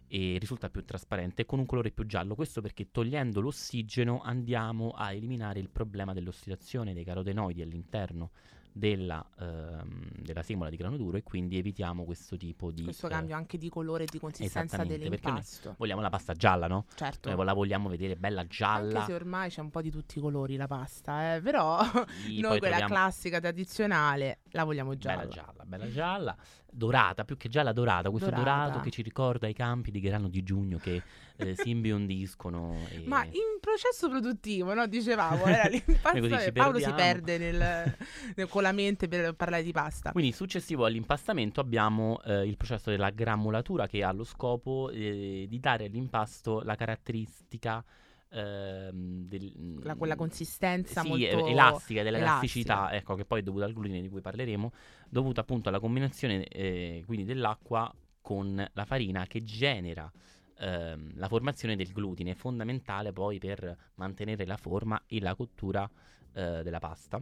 e 0.08 0.36
risulta 0.38 0.68
più 0.68 0.84
trasparente 0.84 1.46
con 1.46 1.58
un 1.58 1.66
colore 1.66 1.90
più 1.90 2.04
giallo. 2.04 2.34
Questo 2.34 2.60
perché 2.60 2.90
togliendo 2.90 3.40
l'ossigeno 3.40 4.20
andiamo 4.20 4.90
a 4.90 5.12
eliminare 5.12 5.58
il 5.60 5.70
problema 5.70 6.12
dell'ossidazione 6.12 6.92
dei 6.92 7.04
carotenoidi 7.04 7.62
all'interno 7.62 8.30
della, 8.78 9.24
ehm, 9.40 10.10
della 10.22 10.42
semola 10.42 10.70
di 10.70 10.76
grano 10.76 10.96
duro 10.96 11.16
e 11.16 11.22
quindi 11.22 11.58
evitiamo 11.58 12.04
questo 12.04 12.36
tipo 12.36 12.70
di... 12.70 12.84
Questo 12.84 13.06
eh, 13.06 13.10
cambio 13.10 13.34
anche 13.34 13.58
di 13.58 13.68
colore 13.68 14.04
e 14.04 14.06
di 14.10 14.18
consistenza 14.18 14.84
dell'impasto. 14.84 15.74
Vogliamo 15.76 16.00
la 16.00 16.10
pasta 16.10 16.34
gialla, 16.34 16.68
no? 16.68 16.86
Certo. 16.94 17.34
Noi 17.34 17.44
la 17.44 17.52
vogliamo 17.52 17.88
vedere 17.88 18.16
bella 18.16 18.46
gialla. 18.46 19.00
Anche 19.00 19.12
se 19.12 19.14
ormai 19.14 19.50
c'è 19.50 19.60
un 19.60 19.70
po' 19.70 19.82
di 19.82 19.90
tutti 19.90 20.18
i 20.18 20.20
colori 20.20 20.56
la 20.56 20.66
pasta, 20.68 21.34
eh, 21.34 21.40
però 21.40 21.82
Sì, 22.24 22.38
noi 22.40 22.58
quella 22.58 22.76
troviamo- 22.78 22.86
classica 22.94 23.40
tradizionale 23.40 24.38
la 24.52 24.64
vogliamo 24.64 24.96
gialla. 24.96 25.22
Bella 25.22 25.30
gialla, 25.30 25.64
bella 25.64 25.90
gialla, 25.90 26.36
dorata, 26.70 27.24
più 27.24 27.36
che 27.36 27.48
gialla 27.48 27.72
dorata, 27.72 28.10
questo 28.10 28.30
Dorata. 28.30 28.50
dorato 28.50 28.80
che 28.80 28.90
ci 28.90 29.02
ricorda 29.02 29.46
i 29.48 29.54
campi 29.54 29.90
di 29.90 30.00
grano 30.00 30.28
di 30.28 30.42
giugno 30.42 30.78
che 30.78 31.02
eh, 31.36 31.54
si 31.56 31.70
imbiondiscono. 31.70 32.76
E... 32.90 33.02
Ma 33.06 33.24
in 33.24 33.58
processo 33.60 34.08
produttivo, 34.08 34.74
no? 34.74 34.86
Dicevamo, 34.86 35.44
era 35.46 35.68
l'impasto 35.70 36.18
Noi 36.18 36.28
così 36.28 36.42
ci 36.42 36.48
e 36.48 36.52
Paolo 36.52 36.78
si 36.78 36.92
perde 36.92 37.38
nel- 37.38 37.96
nel- 38.36 38.48
con 38.48 38.62
la 38.62 38.72
mente 38.72 39.08
per 39.08 39.34
parlare 39.34 39.62
di 39.62 39.72
pasta. 39.72 40.12
Quindi 40.12 40.32
successivo 40.32 40.84
all'impastamento 40.84 41.60
abbiamo 41.60 42.20
eh, 42.24 42.46
il 42.46 42.56
processo 42.56 42.90
della 42.90 43.10
grammolatura 43.10 43.86
che 43.86 44.02
ha 44.02 44.12
lo 44.12 44.24
scopo 44.24 44.90
eh, 44.90 45.46
di 45.48 45.60
dare 45.60 45.86
all'impasto 45.86 46.62
la 46.62 46.74
caratteristica 46.74 47.84
ehm, 48.30 49.26
del, 49.26 49.78
La- 49.82 49.94
quella 49.94 50.16
consistenza 50.16 51.00
sì, 51.02 51.08
molto 51.08 51.44
elastica, 51.46 52.02
dell'elasticità, 52.02 52.92
ecco, 52.92 53.14
che 53.14 53.24
poi 53.24 53.40
è 53.40 53.42
dovuta 53.42 53.64
al 53.64 53.72
glutine 53.72 54.00
di 54.00 54.08
cui 54.08 54.20
parleremo, 54.20 54.72
dovuta 55.08 55.40
appunto 55.40 55.68
alla 55.68 55.80
combinazione 55.80 56.44
eh, 56.44 57.02
quindi 57.06 57.24
dell'acqua 57.24 57.92
con 58.20 58.66
la 58.72 58.84
farina 58.84 59.26
che 59.26 59.42
genera 59.42 60.10
ehm, 60.58 61.12
la 61.16 61.28
formazione 61.28 61.76
del 61.76 61.92
glutine, 61.92 62.34
fondamentale 62.34 63.12
poi 63.12 63.38
per 63.38 63.76
mantenere 63.94 64.44
la 64.46 64.56
forma 64.56 65.02
e 65.06 65.20
la 65.20 65.34
cottura 65.34 65.88
eh, 66.32 66.62
della 66.62 66.78
pasta. 66.78 67.20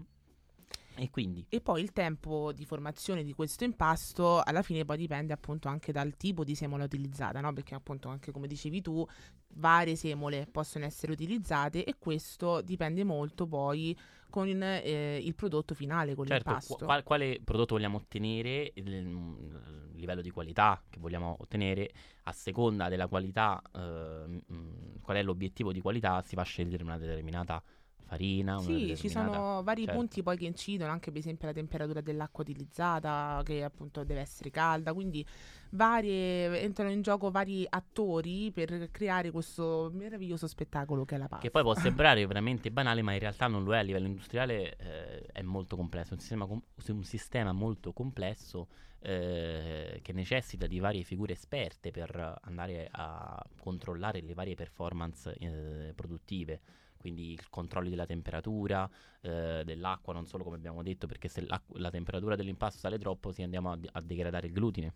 E 0.99 1.11
quindi? 1.11 1.45
E 1.49 1.61
poi 1.61 1.83
il 1.83 1.93
tempo 1.93 2.53
di 2.53 2.65
formazione 2.65 3.23
di 3.23 3.33
questo 3.33 3.65
impasto 3.65 4.41
alla 4.43 4.63
fine 4.63 4.85
poi 4.85 4.97
dipende 4.97 5.33
appunto 5.33 5.69
anche 5.69 5.93
dal 5.93 6.17
tipo 6.17 6.45
di 6.45 6.55
semola 6.55 6.85
utilizzata, 6.85 7.41
no? 7.41 7.53
Perché 7.53 7.75
appunto 7.75 8.09
anche 8.09 8.33
come 8.33 8.47
dicevi 8.47 8.81
tu, 8.81 9.07
varie 9.55 9.97
semole 9.97 10.47
possono 10.51 10.85
essere 10.85 11.13
utilizzate 11.13 11.85
e 11.85 11.97
questo 11.99 12.63
dipende 12.63 13.05
molto 13.05 13.47
poi 13.47 13.97
con 14.31 14.63
eh, 14.63 15.19
il 15.23 15.35
prodotto 15.35 15.75
finale, 15.75 16.15
con 16.15 16.27
certo, 16.27 16.51
l'impasto. 16.51 16.85
Qu- 16.85 17.03
quale 17.03 17.41
prodotto 17.43 17.75
vogliamo 17.75 17.99
ottenere, 17.99 18.73
il, 18.75 18.93
il, 18.93 19.91
livello 19.95 20.21
di 20.21 20.31
qualità 20.31 20.83
che 20.89 20.99
vogliamo 20.99 21.37
ottenere, 21.41 21.91
a 22.25 22.33
seconda 22.33 22.89
della 22.89 23.07
qualità, 23.07 23.63
eh, 23.75 24.43
mh, 24.47 25.01
qual 25.01 25.17
è 25.17 25.23
l'obiettivo 25.23 25.73
di 25.73 25.81
qualità, 25.81 26.21
si 26.23 26.35
va 26.35 26.43
a 26.43 26.45
scegliere 26.45 26.83
una 26.83 26.99
determinata 26.99 27.63
farina. 28.07 28.59
Sì, 28.61 28.95
ci 28.97 29.09
sono 29.09 29.63
vari 29.63 29.85
certo. 29.85 29.99
punti 29.99 30.23
poi 30.23 30.37
che 30.37 30.47
incidono, 30.47 30.93
anche 30.93 31.11
per 31.11 31.21
esempio 31.21 31.49
la 31.49 31.53
temperatura 31.53 32.01
dell'acqua 32.01 32.45
utilizzata, 32.45 33.43
che 33.45 33.65
appunto 33.65 34.05
deve 34.05 34.21
essere 34.21 34.51
calda, 34.51 34.95
quindi 34.95 35.27
varie, 35.71 36.61
entrano 36.61 36.91
in 36.91 37.03
gioco 37.03 37.31
vari 37.31 37.67
attori 37.69 38.51
per 38.53 38.91
creare 38.91 39.31
questo 39.31 39.91
meraviglioso 39.93 40.47
spettacolo 40.47 41.05
che 41.05 41.17
è 41.17 41.19
la 41.19 41.27
pasta. 41.27 41.45
Che 41.45 41.51
poi 41.51 41.63
può 41.63 41.75
sembrare 41.77 42.25
veramente 42.27 42.71
banale, 42.71 43.03
ma 43.03 43.13
in 43.13 43.19
realtà 43.19 43.49
non 43.49 43.65
lo 43.65 43.75
è 43.75 43.79
a 43.79 43.83
livello 43.83 44.07
industriale, 44.07 44.77
eh, 44.77 45.23
è 45.33 45.43
molto 45.43 45.77
complesso, 45.77 46.15
un 46.15 46.21
sistema, 46.21 46.47
com- 46.47 46.63
un 46.89 47.05
sistema 47.05 47.53
molto 47.53 47.93
complesso 47.93 48.69
eh, 49.01 50.01
che 50.03 50.13
necessita 50.13 50.67
di 50.67 50.79
varie 50.79 51.03
figure 51.03 51.33
esperte 51.33 51.91
per 51.91 52.39
andare 52.43 52.89
a 52.91 53.45
controllare 53.61 54.21
le 54.21 54.35
varie 54.35 54.55
performance 54.55 55.35
eh, 55.39 55.93
produttive 55.95 56.61
quindi 57.07 57.31
il 57.31 57.49
controllo 57.51 57.89
della 57.89 58.05
temperatura 58.05 58.91
eh, 59.21 59.63
dell'acqua, 59.65 60.13
non 60.13 60.27
solo 60.27 60.43
come 60.43 60.57
abbiamo 60.57 60.83
detto, 60.83 61.07
perché 61.07 61.29
se 61.29 61.47
la 61.47 61.91
temperatura 61.91 62.35
dell'impasto 62.35 62.81
sale 62.81 62.99
troppo 62.99 63.31
si 63.31 63.45
andiamo 63.45 63.71
a, 63.71 63.79
a, 63.93 64.01
degradare 64.01 64.49
il 64.49 64.53
glutine. 64.53 64.93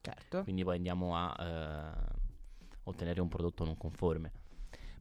Certo. 0.00 0.44
Quindi 0.44 0.62
poi 0.62 0.76
andiamo 0.76 1.16
a 1.16 1.34
eh, 1.40 2.78
ottenere 2.84 3.20
un 3.20 3.26
prodotto 3.26 3.64
non 3.64 3.76
conforme. 3.76 4.30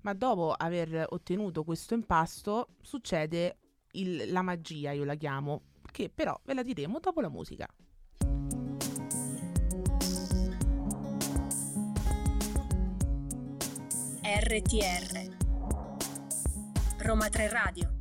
Ma 0.02 0.16
dopo 0.16 0.52
aver 0.52 1.06
ottenuto 1.10 1.64
questo 1.64 1.94
impasto 1.94 2.70
succede 2.82 3.58
il, 3.92 4.32
la 4.32 4.42
magia, 4.42 4.92
io 4.92 5.04
la 5.04 5.14
chiamo, 5.14 5.62
che 5.92 6.10
però 6.10 6.36
ve 6.46 6.56
la 6.56 6.64
diremo 6.64 7.00
dopo 7.00 7.22
la 7.22 7.30
musica. 7.30 7.68
RTR 14.24 15.49
Roma 17.02 17.30
3 17.30 17.48
Radio. 17.48 17.94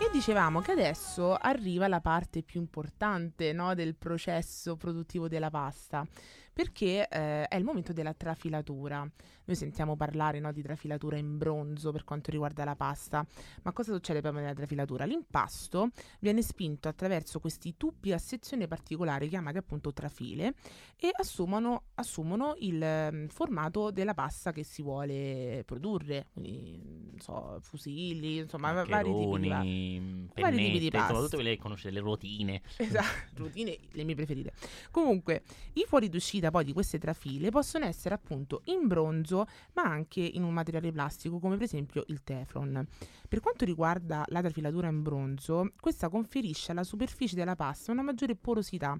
E 0.00 0.08
dicevamo 0.10 0.62
che 0.62 0.72
adesso 0.72 1.34
arriva 1.34 1.86
la 1.88 2.00
parte 2.00 2.42
più 2.42 2.58
importante 2.58 3.52
no, 3.52 3.74
del 3.74 3.94
processo 3.96 4.76
produttivo 4.76 5.28
della 5.28 5.50
pasta, 5.50 6.06
perché 6.52 7.08
eh, 7.08 7.46
è 7.46 7.56
il 7.56 7.64
momento 7.64 7.92
della 7.92 8.14
trafilatura. 8.14 8.98
Noi 9.00 9.56
sentiamo 9.56 9.96
parlare 9.96 10.38
no, 10.38 10.52
di 10.52 10.62
trafilatura 10.62 11.16
in 11.16 11.36
bronzo 11.36 11.90
per 11.90 12.04
quanto 12.04 12.30
riguarda 12.30 12.64
la 12.64 12.76
pasta, 12.76 13.26
ma 13.62 13.72
cosa 13.72 13.92
succede 13.92 14.20
proprio 14.20 14.42
nella 14.42 14.54
trafilatura? 14.54 15.04
L'impasto 15.04 15.88
viene 16.20 16.42
spinto 16.42 16.88
attraverso 16.88 17.40
questi 17.40 17.74
tubi 17.76 18.12
a 18.12 18.18
sezione 18.18 18.68
particolare 18.68 19.26
chiamati 19.26 19.56
appunto 19.56 19.92
trafile 19.92 20.54
e 20.96 21.10
assumono, 21.12 21.84
assumono 21.94 22.54
il 22.58 22.80
um, 22.80 23.28
formato 23.28 23.90
della 23.90 24.14
pasta 24.14 24.52
che 24.52 24.62
si 24.62 24.82
vuole 24.82 25.62
produrre, 25.66 26.28
quindi 26.32 27.14
so, 27.18 27.58
fusilli, 27.60 28.38
insomma 28.38 28.84
vari 28.84 29.12
tipi 29.12 29.40
di, 29.40 29.48
pennette, 29.48 30.40
vari 30.40 30.56
tipi 30.56 30.78
di 30.78 30.90
pasta. 30.90 31.14
Soprattutto 31.14 31.42
le 31.42 31.58
conoscete, 31.58 31.94
le 31.94 32.00
ruotine. 32.00 32.62
Esatto, 32.76 33.36
ruotine, 33.36 33.78
le 33.90 34.04
mie 34.04 34.14
preferite. 34.14 34.52
Comunque, 34.90 35.42
i 35.74 35.84
fuori 35.86 36.08
d'uscita 36.40 36.50
poi 36.50 36.64
di 36.64 36.72
queste 36.72 36.98
trafile 36.98 37.50
possono 37.50 37.84
essere 37.84 38.14
appunto 38.14 38.62
in 38.64 38.86
bronzo 38.86 39.46
ma 39.74 39.82
anche 39.82 40.20
in 40.20 40.42
un 40.42 40.52
materiale 40.52 40.90
plastico 40.90 41.38
come 41.38 41.56
per 41.56 41.64
esempio 41.64 42.04
il 42.08 42.22
Teflon. 42.24 42.86
Per 43.28 43.40
quanto 43.40 43.64
riguarda 43.64 44.24
la 44.28 44.40
trafilatura 44.40 44.88
in 44.88 45.02
bronzo, 45.02 45.72
questa 45.78 46.08
conferisce 46.08 46.72
alla 46.72 46.84
superficie 46.84 47.36
della 47.36 47.54
pasta 47.54 47.92
una 47.92 48.02
maggiore 48.02 48.34
porosità 48.34 48.98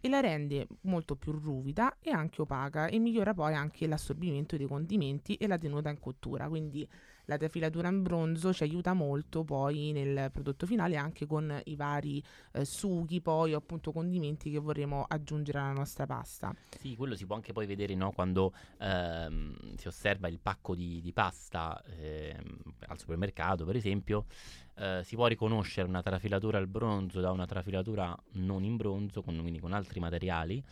e 0.00 0.08
la 0.08 0.20
rende 0.20 0.66
molto 0.82 1.16
più 1.16 1.32
ruvida 1.32 1.96
e 2.00 2.10
anche 2.10 2.42
opaca 2.42 2.86
e 2.86 2.98
migliora 2.98 3.34
poi 3.34 3.54
anche 3.54 3.86
l'assorbimento 3.86 4.56
dei 4.56 4.66
condimenti 4.66 5.34
e 5.36 5.46
la 5.46 5.58
tenuta 5.58 5.88
in 5.88 5.98
cottura, 5.98 6.48
quindi 6.48 6.86
la 7.32 7.36
defilatura 7.38 7.88
in 7.88 8.02
bronzo 8.02 8.52
ci 8.52 8.62
aiuta 8.62 8.92
molto 8.92 9.42
poi 9.42 9.92
nel 9.92 10.30
prodotto 10.30 10.66
finale 10.66 10.96
anche 10.96 11.26
con 11.26 11.60
i 11.64 11.76
vari 11.76 12.22
eh, 12.52 12.64
sughi 12.64 13.20
poi 13.20 13.54
o 13.54 13.58
appunto 13.58 13.92
condimenti 13.92 14.50
che 14.50 14.58
vorremmo 14.58 15.04
aggiungere 15.08 15.58
alla 15.58 15.72
nostra 15.72 16.06
pasta. 16.06 16.54
Sì, 16.78 16.94
quello 16.94 17.16
si 17.16 17.26
può 17.26 17.34
anche 17.34 17.52
poi 17.52 17.66
vedere 17.66 17.94
no, 17.94 18.12
quando 18.12 18.52
ehm, 18.78 19.76
si 19.76 19.88
osserva 19.88 20.28
il 20.28 20.38
pacco 20.40 20.74
di, 20.74 21.00
di 21.00 21.12
pasta 21.12 21.82
ehm, 21.98 22.58
al 22.88 22.98
supermercato 22.98 23.64
per 23.64 23.76
esempio. 23.76 24.26
Eh, 24.74 25.02
si 25.04 25.16
può 25.16 25.26
riconoscere 25.26 25.86
una 25.86 26.02
trafilatura 26.02 26.58
al 26.58 26.66
bronzo 26.66 27.20
da 27.20 27.30
una 27.30 27.46
trafilatura 27.46 28.16
non 28.32 28.64
in 28.64 28.76
bronzo, 28.76 29.22
con, 29.22 29.38
quindi 29.40 29.58
con 29.58 29.72
altri 29.72 30.00
materiali, 30.00 30.62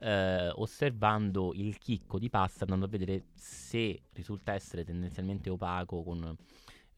eh, 0.00 0.50
osservando 0.54 1.52
il 1.54 1.78
chicco 1.78 2.18
di 2.18 2.30
pasta, 2.30 2.64
andando 2.64 2.86
a 2.86 2.88
vedere 2.88 3.24
se 3.34 4.02
risulta 4.12 4.52
essere 4.52 4.84
tendenzialmente 4.84 5.50
opaco 5.50 6.02
con 6.02 6.36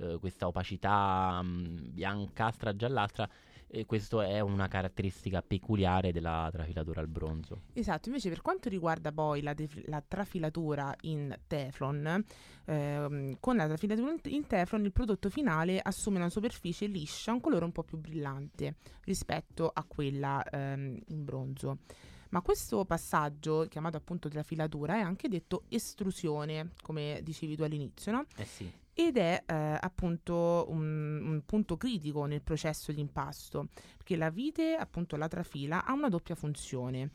eh, 0.00 0.19
questa 0.19 0.47
opacità 0.47 1.40
mh, 1.42 1.49
mm, 1.49 1.76
biancastra, 1.92 2.75
giallastra. 2.75 3.28
E 3.73 3.87
questa 3.87 4.26
è 4.26 4.40
una 4.40 4.66
caratteristica 4.66 5.42
peculiare 5.42 6.11
della 6.11 6.49
trafilatura 6.50 7.00
al 7.00 7.07
bronzo. 7.07 7.61
Esatto, 7.73 8.09
invece 8.09 8.28
per 8.28 8.42
quanto 8.42 8.69
riguarda 8.69 9.12
poi 9.12 9.42
la, 9.42 9.54
def- 9.54 9.87
la 9.87 10.02
trafilatura 10.07 10.92
in 11.02 11.33
Teflon, 11.47 12.25
ehm, 12.64 13.37
con 13.38 13.54
la 13.54 13.69
trafilatura 13.69 14.12
in 14.25 14.47
Teflon 14.49 14.85
il 14.85 14.90
prodotto 14.90 15.30
finale 15.30 15.78
assume 15.80 16.16
una 16.16 16.30
superficie 16.30 16.87
liscia, 16.87 17.30
un 17.30 17.40
colore 17.40 17.64
un 17.64 17.71
po' 17.71 17.85
più 17.85 17.97
brillante 17.97 18.75
rispetto 19.04 19.71
a 19.73 19.85
quella 19.85 20.42
ehm, 20.50 20.99
in 21.07 21.25
bronzo. 21.25 21.78
Ma 22.31 22.43
questo 22.43 22.85
passaggio, 22.85 23.67
chiamato 23.69 23.97
appunto 23.97 24.29
trafilatura, 24.29 24.95
è 24.95 25.01
anche 25.01 25.29
detto 25.29 25.65
estrusione, 25.69 26.73
come 26.83 27.21
dicevi 27.23 27.57
tu 27.57 27.63
all'inizio, 27.63 28.13
no? 28.13 28.25
Eh 28.37 28.45
sì. 28.45 28.71
Ed 28.93 29.17
è 29.17 29.43
eh, 29.47 29.79
appunto 29.81 30.67
un, 30.69 31.23
un, 31.25 31.43
punto 31.47 31.77
critico 31.77 32.27
nel 32.27 32.43
processo 32.43 32.93
di 32.93 33.01
impasto, 33.01 33.69
perché 33.97 34.17
la 34.17 34.31
vite, 34.31 34.75
appunto 34.75 35.17
la 35.17 35.29
trafila, 35.29 35.85
ha 35.85 35.93
una 35.93 36.09
doppia 36.09 36.35
funzione 36.35 37.11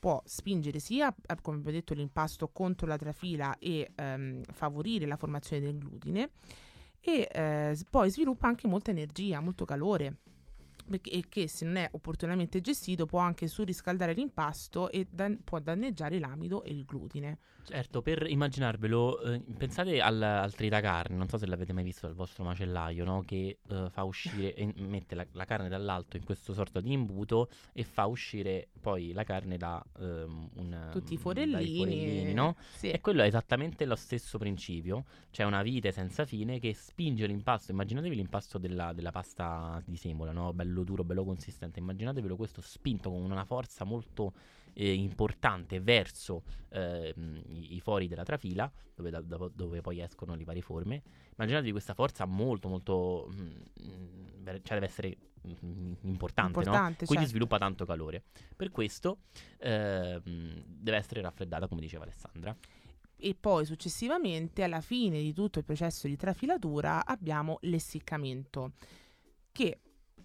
può 0.00 0.20
spingere 0.24 0.78
sia, 0.78 1.14
eh, 1.14 1.36
come 1.42 1.58
abbiamo 1.58 1.76
detto, 1.76 1.94
l'impasto 1.94 2.48
contro 2.48 2.86
la 2.86 2.96
trafila 2.96 3.58
e 3.58 3.92
ehm, 3.94 4.42
favorire 4.50 5.06
la 5.06 5.16
formazione 5.16 5.62
del 5.62 5.78
glutine 5.78 6.30
e 7.00 7.28
eh, 7.30 7.78
poi 7.88 8.10
sviluppa 8.10 8.48
anche 8.48 8.66
molta 8.66 8.90
energia, 8.90 9.40
molto 9.40 9.64
calore 9.64 10.16
e 11.02 11.24
che 11.28 11.48
se 11.48 11.64
non 11.64 11.76
è 11.76 11.88
opportunamente 11.92 12.60
gestito 12.60 13.06
può 13.06 13.18
anche 13.18 13.46
surriscaldare 13.48 14.12
l'impasto 14.12 14.90
e 14.90 15.06
dan- 15.10 15.42
può 15.42 15.58
danneggiare 15.58 16.18
l'amido 16.18 16.62
e 16.62 16.70
il 16.70 16.84
glutine. 16.84 17.38
Certo, 17.62 18.02
per 18.02 18.26
immaginarvelo, 18.28 19.20
eh, 19.20 19.42
pensate 19.56 20.00
al, 20.00 20.20
al 20.20 20.54
tritacarne, 20.54 21.14
non 21.14 21.28
so 21.28 21.36
se 21.38 21.46
l'avete 21.46 21.72
mai 21.72 21.84
visto 21.84 22.06
dal 22.06 22.16
vostro 22.16 22.42
macellaio, 22.42 23.04
no? 23.04 23.22
che 23.22 23.58
eh, 23.68 23.88
fa 23.90 24.02
uscire, 24.04 24.54
e 24.54 24.72
mette 24.78 25.14
la, 25.14 25.26
la, 25.32 25.44
carne 25.44 25.68
dall'alto 25.68 26.16
in 26.16 26.24
questo 26.24 26.52
sorta 26.52 26.80
di 26.80 26.92
imbuto 26.92 27.48
e 27.72 27.84
fa 27.84 28.06
uscire 28.06 28.68
poi 28.80 29.12
la 29.12 29.24
carne 29.24 29.56
da 29.56 29.84
um, 29.98 30.48
un, 30.54 30.88
tutti 30.90 31.14
i 31.14 31.16
forellini, 31.16 31.78
forellini 31.78 32.32
no? 32.32 32.56
sì. 32.74 32.90
E 32.90 33.00
quello 33.00 33.22
è 33.22 33.26
esattamente 33.26 33.84
lo 33.84 33.96
stesso 33.96 34.38
principio, 34.38 35.04
c'è 35.30 35.44
una 35.44 35.62
vite 35.62 35.92
senza 35.92 36.24
fine 36.24 36.58
che 36.58 36.74
spinge 36.74 37.26
l'impasto, 37.26 37.72
immaginatevi 37.72 38.16
l'impasto 38.16 38.58
della, 38.58 38.92
della 38.92 39.12
pasta 39.12 39.80
di 39.84 39.96
semola, 39.96 40.32
no? 40.32 40.52
bello 40.52 40.69
duro, 40.84 41.04
bello 41.04 41.24
consistente, 41.24 41.78
immaginatevelo 41.78 42.36
questo 42.36 42.60
spinto 42.60 43.10
con 43.10 43.22
una 43.22 43.44
forza 43.44 43.84
molto 43.84 44.32
eh, 44.72 44.92
importante 44.92 45.80
verso 45.80 46.42
eh, 46.70 47.14
i, 47.48 47.74
i, 47.74 47.80
fori 47.80 48.08
della 48.08 48.22
trafila, 48.22 48.70
dove, 48.94 49.10
da, 49.10 49.20
dove, 49.20 49.80
poi 49.80 50.00
escono 50.00 50.34
le 50.34 50.44
varie 50.44 50.62
forme. 50.62 51.02
Immaginatevi 51.36 51.70
questa 51.72 51.94
forza 51.94 52.24
molto, 52.24 52.68
molto. 52.68 53.28
Mh, 53.30 53.42
mm, 53.84 54.46
cioè 54.62 54.78
deve 54.78 54.86
essere 54.86 55.16
importante, 55.42 56.58
importante 56.58 56.98
no? 57.00 57.06
quindi 57.06 57.06
certo. 57.06 57.28
sviluppa 57.28 57.58
tanto 57.58 57.84
calore. 57.84 58.22
Per 58.54 58.70
questo 58.70 59.18
eh, 59.58 60.20
deve 60.24 60.96
essere 60.96 61.20
raffreddata, 61.20 61.66
come 61.66 61.80
diceva 61.80 62.04
Alessandra 62.04 62.56
e 63.20 63.36
poi 63.38 63.66
successivamente 63.66 64.62
alla 64.62 64.80
fine 64.80 65.20
di 65.20 65.34
tutto 65.34 65.58
il 65.58 65.64
processo 65.64 66.06
di 66.06 66.16
trafilatura 66.16 67.04
abbiamo 67.04 67.58
l'essiccamento 67.62 68.72
che 69.52 69.80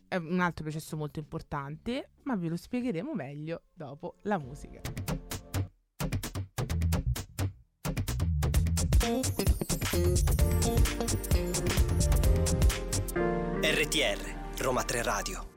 è 0.07 0.15
un 0.15 0.39
altro 0.39 0.63
processo 0.63 0.95
molto 0.95 1.19
importante, 1.19 2.11
ma 2.23 2.35
ve 2.35 2.47
lo 2.47 2.57
spiegheremo 2.57 3.13
meglio 3.13 3.63
dopo 3.73 4.17
la 4.23 4.37
musica. 4.37 4.81
RTR 13.61 14.61
Roma 14.61 14.83
3 14.83 15.03
Radio. 15.03 15.53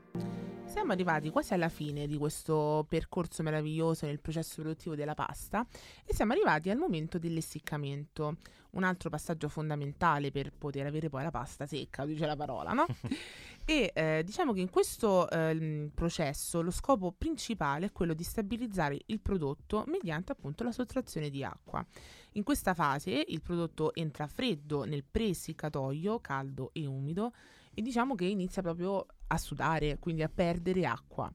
Siamo 0.65 0.91
arrivati 0.93 1.29
quasi 1.29 1.53
alla 1.53 1.67
fine 1.67 2.07
di 2.07 2.17
questo 2.17 2.85
percorso 2.87 3.43
meraviglioso 3.43 4.05
nel 4.05 4.19
processo 4.19 4.61
produttivo 4.61 4.95
della 4.95 5.15
pasta 5.15 5.65
e 6.05 6.13
siamo 6.13 6.33
arrivati 6.33 6.69
al 6.69 6.77
momento 6.77 7.17
dell'essiccamento, 7.17 8.37
un 8.71 8.83
altro 8.83 9.09
passaggio 9.09 9.49
fondamentale 9.49 10.31
per 10.31 10.53
poter 10.55 10.85
avere 10.85 11.09
poi 11.09 11.23
la 11.23 11.31
pasta 11.31 11.65
secca, 11.65 12.05
dice 12.05 12.25
la 12.25 12.35
parola, 12.35 12.71
no? 12.71 12.85
e 13.69 13.91
eh, 13.93 14.23
diciamo 14.25 14.51
che 14.51 14.61
in 14.61 14.71
questo 14.71 15.29
eh, 15.29 15.91
processo 15.93 16.61
lo 16.61 16.71
scopo 16.71 17.11
principale 17.15 17.85
è 17.85 17.91
quello 17.91 18.15
di 18.15 18.23
stabilizzare 18.23 18.99
il 19.05 19.19
prodotto 19.19 19.83
mediante 19.85 20.31
appunto 20.31 20.63
la 20.63 20.71
sottrazione 20.71 21.29
di 21.29 21.43
acqua. 21.43 21.85
In 22.31 22.41
questa 22.41 22.73
fase 22.73 23.23
il 23.27 23.43
prodotto 23.43 23.93
entra 23.93 24.25
freddo 24.25 24.85
nel 24.85 25.03
pre-essiccatoio, 25.03 26.19
caldo 26.19 26.71
e 26.73 26.87
umido, 26.87 27.31
e 27.71 27.83
diciamo 27.83 28.15
che 28.15 28.25
inizia 28.25 28.63
proprio 28.63 29.05
a 29.27 29.37
sudare, 29.37 29.99
quindi 29.99 30.23
a 30.23 30.31
perdere 30.33 30.87
acqua. 30.87 31.31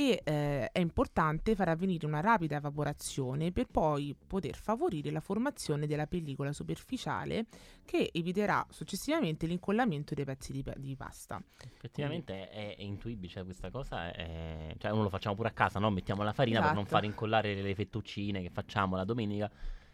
E 0.00 0.22
eh, 0.24 0.70
è 0.72 0.78
importante 0.78 1.54
far 1.54 1.68
avvenire 1.68 2.06
una 2.06 2.20
rapida 2.20 2.56
evaporazione 2.56 3.52
per 3.52 3.66
poi 3.66 4.16
poter 4.26 4.56
favorire 4.56 5.10
la 5.10 5.20
formazione 5.20 5.86
della 5.86 6.06
pellicola 6.06 6.54
superficiale 6.54 7.44
che 7.84 8.08
eviterà 8.10 8.66
successivamente 8.70 9.46
l'incollamento 9.46 10.14
dei 10.14 10.24
pezzi 10.24 10.52
di, 10.52 10.64
di 10.76 10.96
pasta. 10.96 11.38
Effettivamente 11.74 12.48
è, 12.48 12.76
è, 12.76 12.82
intuibile, 12.82 13.30
cioè 13.30 13.44
questa 13.44 13.68
cosa 13.68 14.10
è, 14.10 14.74
cioè 14.78 14.90
uno 14.90 15.02
lo 15.02 15.10
facciamo 15.10 15.34
pure 15.34 15.48
a 15.48 15.52
casa, 15.52 15.78
no? 15.78 15.90
mettiamo 15.90 16.22
la 16.22 16.32
farina 16.32 16.60
esatto. 16.60 16.68
per 16.68 16.76
non 16.76 16.86
esatto. 16.86 17.02
far 17.02 17.10
incollare 17.10 17.54
le 17.60 17.74
fettuccine 17.74 18.40
che 18.40 18.48
facciamo 18.48 18.96
la 18.96 19.04
domenica 19.04 19.50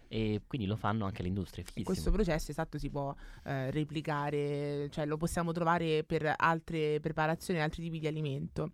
e 0.07 0.43
quindi 0.47 0.69
lo 0.69 0.77
fanno 0.77 1.05
anche 1.05 1.23
le 1.23 1.29
industrie. 1.29 1.65
Questo 1.83 2.13
processo 2.13 2.53
esatto 2.53 2.79
si 2.79 2.91
può 2.91 3.13
eh, 3.43 3.73
replicare, 3.73 4.89
cioè 4.91 5.05
lo 5.05 5.17
possiamo 5.17 5.51
trovare 5.51 6.05
per 6.05 6.33
altre 6.37 7.01
preparazioni, 7.01 7.61
altri 7.61 7.83
tipi 7.83 7.99
di 7.99 8.07
alimento. 8.07 8.71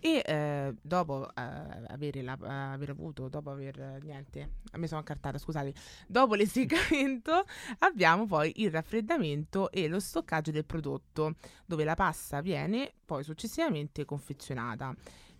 E 0.00 0.22
eh, 0.24 0.74
dopo 0.80 1.28
eh, 1.28 1.42
avere 1.88 2.22
la, 2.22 2.38
aver 2.72 2.90
avuto, 2.90 3.28
dopo 3.28 3.50
aver 3.50 3.98
niente, 4.02 4.50
me 4.76 4.86
sono 4.86 5.00
accartata, 5.00 5.38
scusate, 5.38 5.74
dopo 6.06 6.34
l'essiccamento 6.34 7.44
abbiamo 7.80 8.26
poi 8.26 8.52
il 8.56 8.70
raffreddamento 8.70 9.72
e 9.72 9.88
lo 9.88 9.98
stoccaggio 9.98 10.52
del 10.52 10.64
prodotto, 10.64 11.34
dove 11.66 11.82
la 11.82 11.94
pasta 11.94 12.40
viene 12.40 12.92
poi 13.04 13.24
successivamente 13.24 14.04
confezionata 14.04 14.94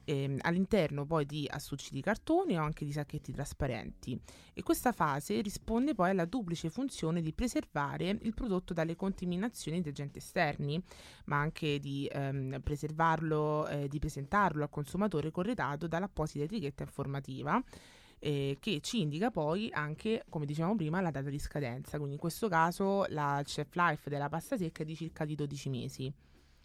ehm, 0.09 0.39
all'interno 0.41 1.05
poi 1.05 1.27
di 1.27 1.47
astucci 1.49 1.91
di 1.93 2.01
cartone 2.01 2.59
o 2.59 2.63
anche 2.63 2.85
di 2.85 2.93
sacchetti 2.93 3.31
trasparenti 3.31 4.19
e 4.55 4.63
questa 4.63 4.93
fase 4.93 5.41
risponde 5.43 5.95
poi 5.95 6.11
alla 6.11 6.25
duplice 6.25 6.71
funzione 6.71 7.21
di 7.21 7.33
preservare 7.33 8.19
il 8.23 8.35
prodotto 8.35 8.73
dalle 8.73 8.97
contaminazioni 8.97 9.83
di 9.83 9.91
agenti 9.91 10.19
esterni, 10.19 10.83
ma 11.27 11.39
anche 11.39 11.79
di 11.79 12.09
ehm, 12.11 12.61
preservarlo, 12.63 13.69
eh, 13.69 13.89
di 13.89 13.99
presentarlo 13.99 14.63
al 14.63 14.71
consumatore 14.71 15.31
corredato 15.31 15.87
dall'apposita 15.87 16.45
etichetta 16.45 16.83
informativa. 16.83 17.63
Eh, 18.21 18.57
che 18.59 18.81
ci 18.81 19.01
indica 19.01 19.31
poi 19.31 19.71
anche, 19.71 20.25
come 20.29 20.45
dicevamo 20.45 20.75
prima, 20.75 21.01
la 21.01 21.13
data 21.13 21.31
di 21.31 21.39
scadenza. 21.39 21.99
Quindi 21.99 22.15
in 22.15 22.21
questo 22.21 22.49
caso 22.49 23.05
la 23.11 23.41
chef 23.45 23.73
life 23.77 24.11
della 24.11 24.29
pasta 24.29 24.57
secca 24.57 24.83
è 24.83 24.85
di 24.85 24.97
circa 24.97 25.25
di 25.25 25.37
12 25.37 25.69
mesi. 25.69 26.13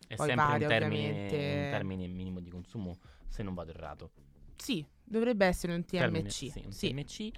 È 0.08 0.16
poi 0.16 0.28
sempre 0.30 0.46
varia, 0.46 0.68
un, 0.68 0.74
termine, 0.74 1.10
un 1.10 1.30
termine 1.30 2.08
minimo 2.08 2.40
di 2.40 2.50
consumo 2.50 2.98
se 3.28 3.44
non 3.44 3.54
vado 3.54 3.72
errato. 3.72 4.12
Sì, 4.56 4.86
dovrebbe 5.04 5.46
essere 5.46 5.74
un 5.74 5.84
TMC. 5.84 6.32
Sì, 6.32 6.62
un 6.66 6.72
sì. 6.72 6.90
TMC. 6.90 7.32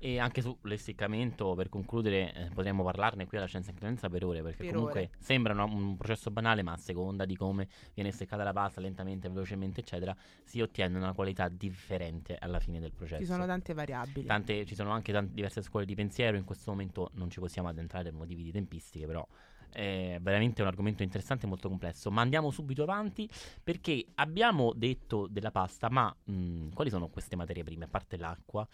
e 0.00 0.18
anche 0.18 0.42
sull'essiccamento, 0.42 1.54
per 1.54 1.68
concludere, 1.68 2.32
eh, 2.34 2.48
potremmo 2.52 2.82
parlarne 2.82 3.26
qui 3.26 3.36
alla 3.36 3.46
Scienza 3.46 3.70
in 3.70 3.76
Credenza 3.76 4.08
per 4.08 4.24
ore, 4.24 4.42
perché 4.42 4.64
per 4.64 4.72
comunque 4.72 5.00
ore. 5.00 5.10
sembra 5.18 5.52
una, 5.52 5.64
un 5.64 5.96
processo 5.96 6.30
banale, 6.30 6.62
ma 6.62 6.72
a 6.72 6.76
seconda 6.76 7.24
di 7.24 7.36
come 7.36 7.68
viene 7.94 8.10
seccata 8.10 8.42
la 8.42 8.52
pasta, 8.52 8.80
lentamente, 8.80 9.28
velocemente, 9.28 9.80
eccetera, 9.80 10.14
si 10.44 10.60
ottiene 10.60 10.96
una 10.96 11.12
qualità 11.12 11.48
differente 11.48 12.36
alla 12.38 12.58
fine 12.58 12.80
del 12.80 12.92
processo. 12.92 13.20
Ci 13.20 13.28
sono 13.28 13.46
tante 13.46 13.74
variabili. 13.74 14.26
Tante, 14.26 14.64
ci 14.66 14.74
sono 14.74 14.90
anche 14.90 15.12
tante, 15.12 15.32
diverse 15.34 15.62
scuole 15.62 15.86
di 15.86 15.94
pensiero, 15.94 16.36
in 16.36 16.44
questo 16.44 16.70
momento 16.70 17.10
non 17.14 17.30
ci 17.30 17.38
possiamo 17.38 17.68
addentrare 17.68 18.04
per 18.04 18.14
motivi 18.14 18.42
di 18.42 18.50
tempistiche, 18.50 19.06
però 19.06 19.26
è 19.72 20.18
veramente 20.20 20.62
un 20.62 20.68
argomento 20.68 21.02
interessante 21.02 21.46
e 21.46 21.48
molto 21.48 21.68
complesso. 21.68 22.10
Ma 22.10 22.20
andiamo 22.20 22.50
subito 22.50 22.82
avanti 22.82 23.28
perché 23.62 24.04
abbiamo 24.16 24.72
detto 24.74 25.26
della 25.26 25.50
pasta, 25.50 25.88
ma 25.88 26.14
mh, 26.24 26.32
mm, 26.32 26.68
quali 26.72 26.90
sono 26.90 27.08
queste 27.08 27.36
materie 27.36 27.64
prime? 27.64 27.84
A 27.84 27.88
parte 27.88 28.16
l'acqua, 28.16 28.66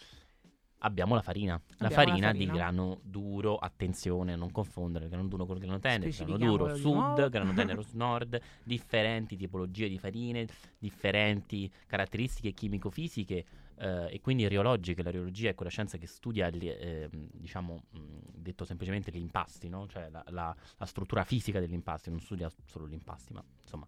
abbiamo 0.78 1.14
la 1.14 1.22
farina. 1.22 1.61
La 1.78 1.90
farina, 1.90 2.16
la 2.16 2.26
farina, 2.26 2.32
di 2.32 2.46
grano 2.46 3.00
duro, 3.02 3.56
attenzione 3.56 4.32
a 4.32 4.37
non 4.37 4.50
confondere 4.50 5.04
il 5.04 5.11
grano 5.11 5.28
duro 5.28 5.46
con 5.46 5.56
il 5.56 5.62
grano 5.62 5.78
tenero. 5.78 6.11
Grano 6.24 6.37
duro 6.37 6.76
sud, 6.76 7.28
grano 7.30 7.52
tenero 7.54 7.84
nord, 7.92 8.40
differenti 8.62 9.37
tipologie 9.37 9.88
di 9.88 9.98
farine, 9.98 10.46
differenti 10.78 11.70
caratteristiche 11.87 12.52
chimico-fisiche 12.52 13.44
eh, 13.78 14.14
e 14.14 14.20
quindi 14.20 14.46
riologiche. 14.48 15.02
La 15.02 15.10
riologia 15.10 15.50
è 15.50 15.54
quella 15.54 15.70
scienza 15.70 15.98
che 15.98 16.06
studia, 16.06 16.50
gli, 16.50 16.68
eh, 16.68 17.08
diciamo, 17.10 17.84
mh, 17.90 17.98
detto 18.34 18.64
semplicemente, 18.64 19.10
gli 19.10 19.16
impasti, 19.16 19.68
no? 19.68 19.86
cioè 19.86 20.08
la, 20.10 20.24
la, 20.28 20.54
la, 20.76 20.86
struttura 20.86 21.24
fisica 21.24 21.60
degli 21.60 21.72
impasti, 21.72 22.10
non 22.10 22.20
studia 22.20 22.50
solo 22.64 22.88
gli 22.88 22.94
impasti, 22.94 23.32
ma 23.32 23.42
insomma, 23.62 23.86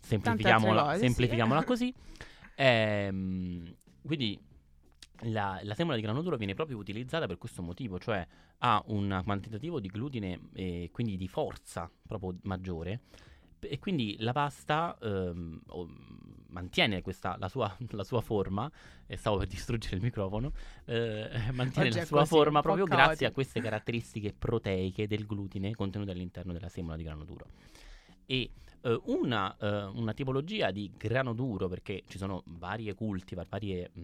semplifichiamola, 0.00 0.82
cose, 0.82 0.98
semplifichiamola 0.98 1.60
sì. 1.60 1.66
così. 1.66 1.94
Ehm, 2.56 3.74
quindi 4.02 4.38
la, 5.20 5.60
la, 5.62 5.74
semola 5.74 5.96
di 5.96 6.02
grano 6.02 6.22
duro 6.22 6.36
viene 6.36 6.54
proprio 6.54 6.76
utilizzata 6.76 7.26
per 7.26 7.38
questo 7.38 7.62
motivo, 7.62 7.98
cioè 7.98 8.26
ha 8.58 8.82
un 8.86 9.20
quantitativo 9.24 9.80
di 9.80 9.88
glutine 9.88 10.40
e 10.52 10.90
quindi 10.92 11.16
di 11.16 11.28
forza 11.28 11.90
proprio 12.06 12.36
maggiore 12.42 13.00
e 13.60 13.78
quindi 13.78 14.16
la 14.20 14.32
pasta 14.32 14.96
ehm, 15.00 15.60
mantiene 16.48 17.02
questa, 17.02 17.36
la, 17.38 17.48
sua, 17.48 17.74
la, 17.90 18.04
sua, 18.04 18.20
forma, 18.20 18.70
e 19.06 19.16
stavo 19.16 19.38
per 19.38 19.46
distruggere 19.46 19.96
il 19.96 20.02
microfono, 20.02 20.52
eh, 20.84 21.28
mantiene 21.52 21.88
Oggi 21.88 21.98
la 21.98 22.04
sua 22.04 22.24
forma 22.24 22.60
proprio 22.62 22.84
grazie 22.84 23.26
a 23.26 23.32
queste 23.32 23.60
caratteristiche 23.60 24.32
proteiche 24.32 25.06
del 25.06 25.26
glutine 25.26 25.74
contenute 25.74 26.10
all'interno 26.10 26.52
della 26.52 26.68
semola 26.68 26.96
di 26.96 27.02
grano 27.02 27.24
duro. 27.24 27.46
E 28.26 28.50
eh, 28.80 29.00
una, 29.04 29.56
eh, 29.58 29.84
una, 29.84 30.12
tipologia 30.12 30.70
di 30.70 30.90
grano 30.96 31.32
duro, 31.32 31.68
perché 31.68 32.04
ci 32.06 32.18
sono 32.18 32.42
varie 32.46 32.94
cultivar, 32.94 33.46
varie 33.48 33.90
mh, 33.92 34.00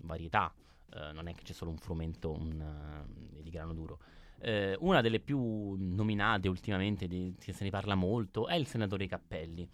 varietà, 0.00 0.52
eh, 0.92 1.12
non 1.12 1.28
è 1.28 1.34
che 1.34 1.42
c'è 1.42 1.52
solo 1.52 1.70
un 1.70 1.78
frumento 1.78 2.32
un, 2.32 3.04
uh, 3.06 3.42
di 3.42 3.50
grano 3.50 3.72
duro, 3.72 3.98
eh, 4.40 4.76
una 4.80 5.00
delle 5.00 5.20
più 5.20 5.74
nominate 5.78 6.48
ultimamente, 6.48 7.06
di, 7.06 7.34
se 7.38 7.52
ne 7.60 7.70
parla 7.70 7.94
molto, 7.94 8.46
è 8.46 8.54
il 8.54 8.66
senatore 8.66 9.06
Cappelli. 9.06 9.68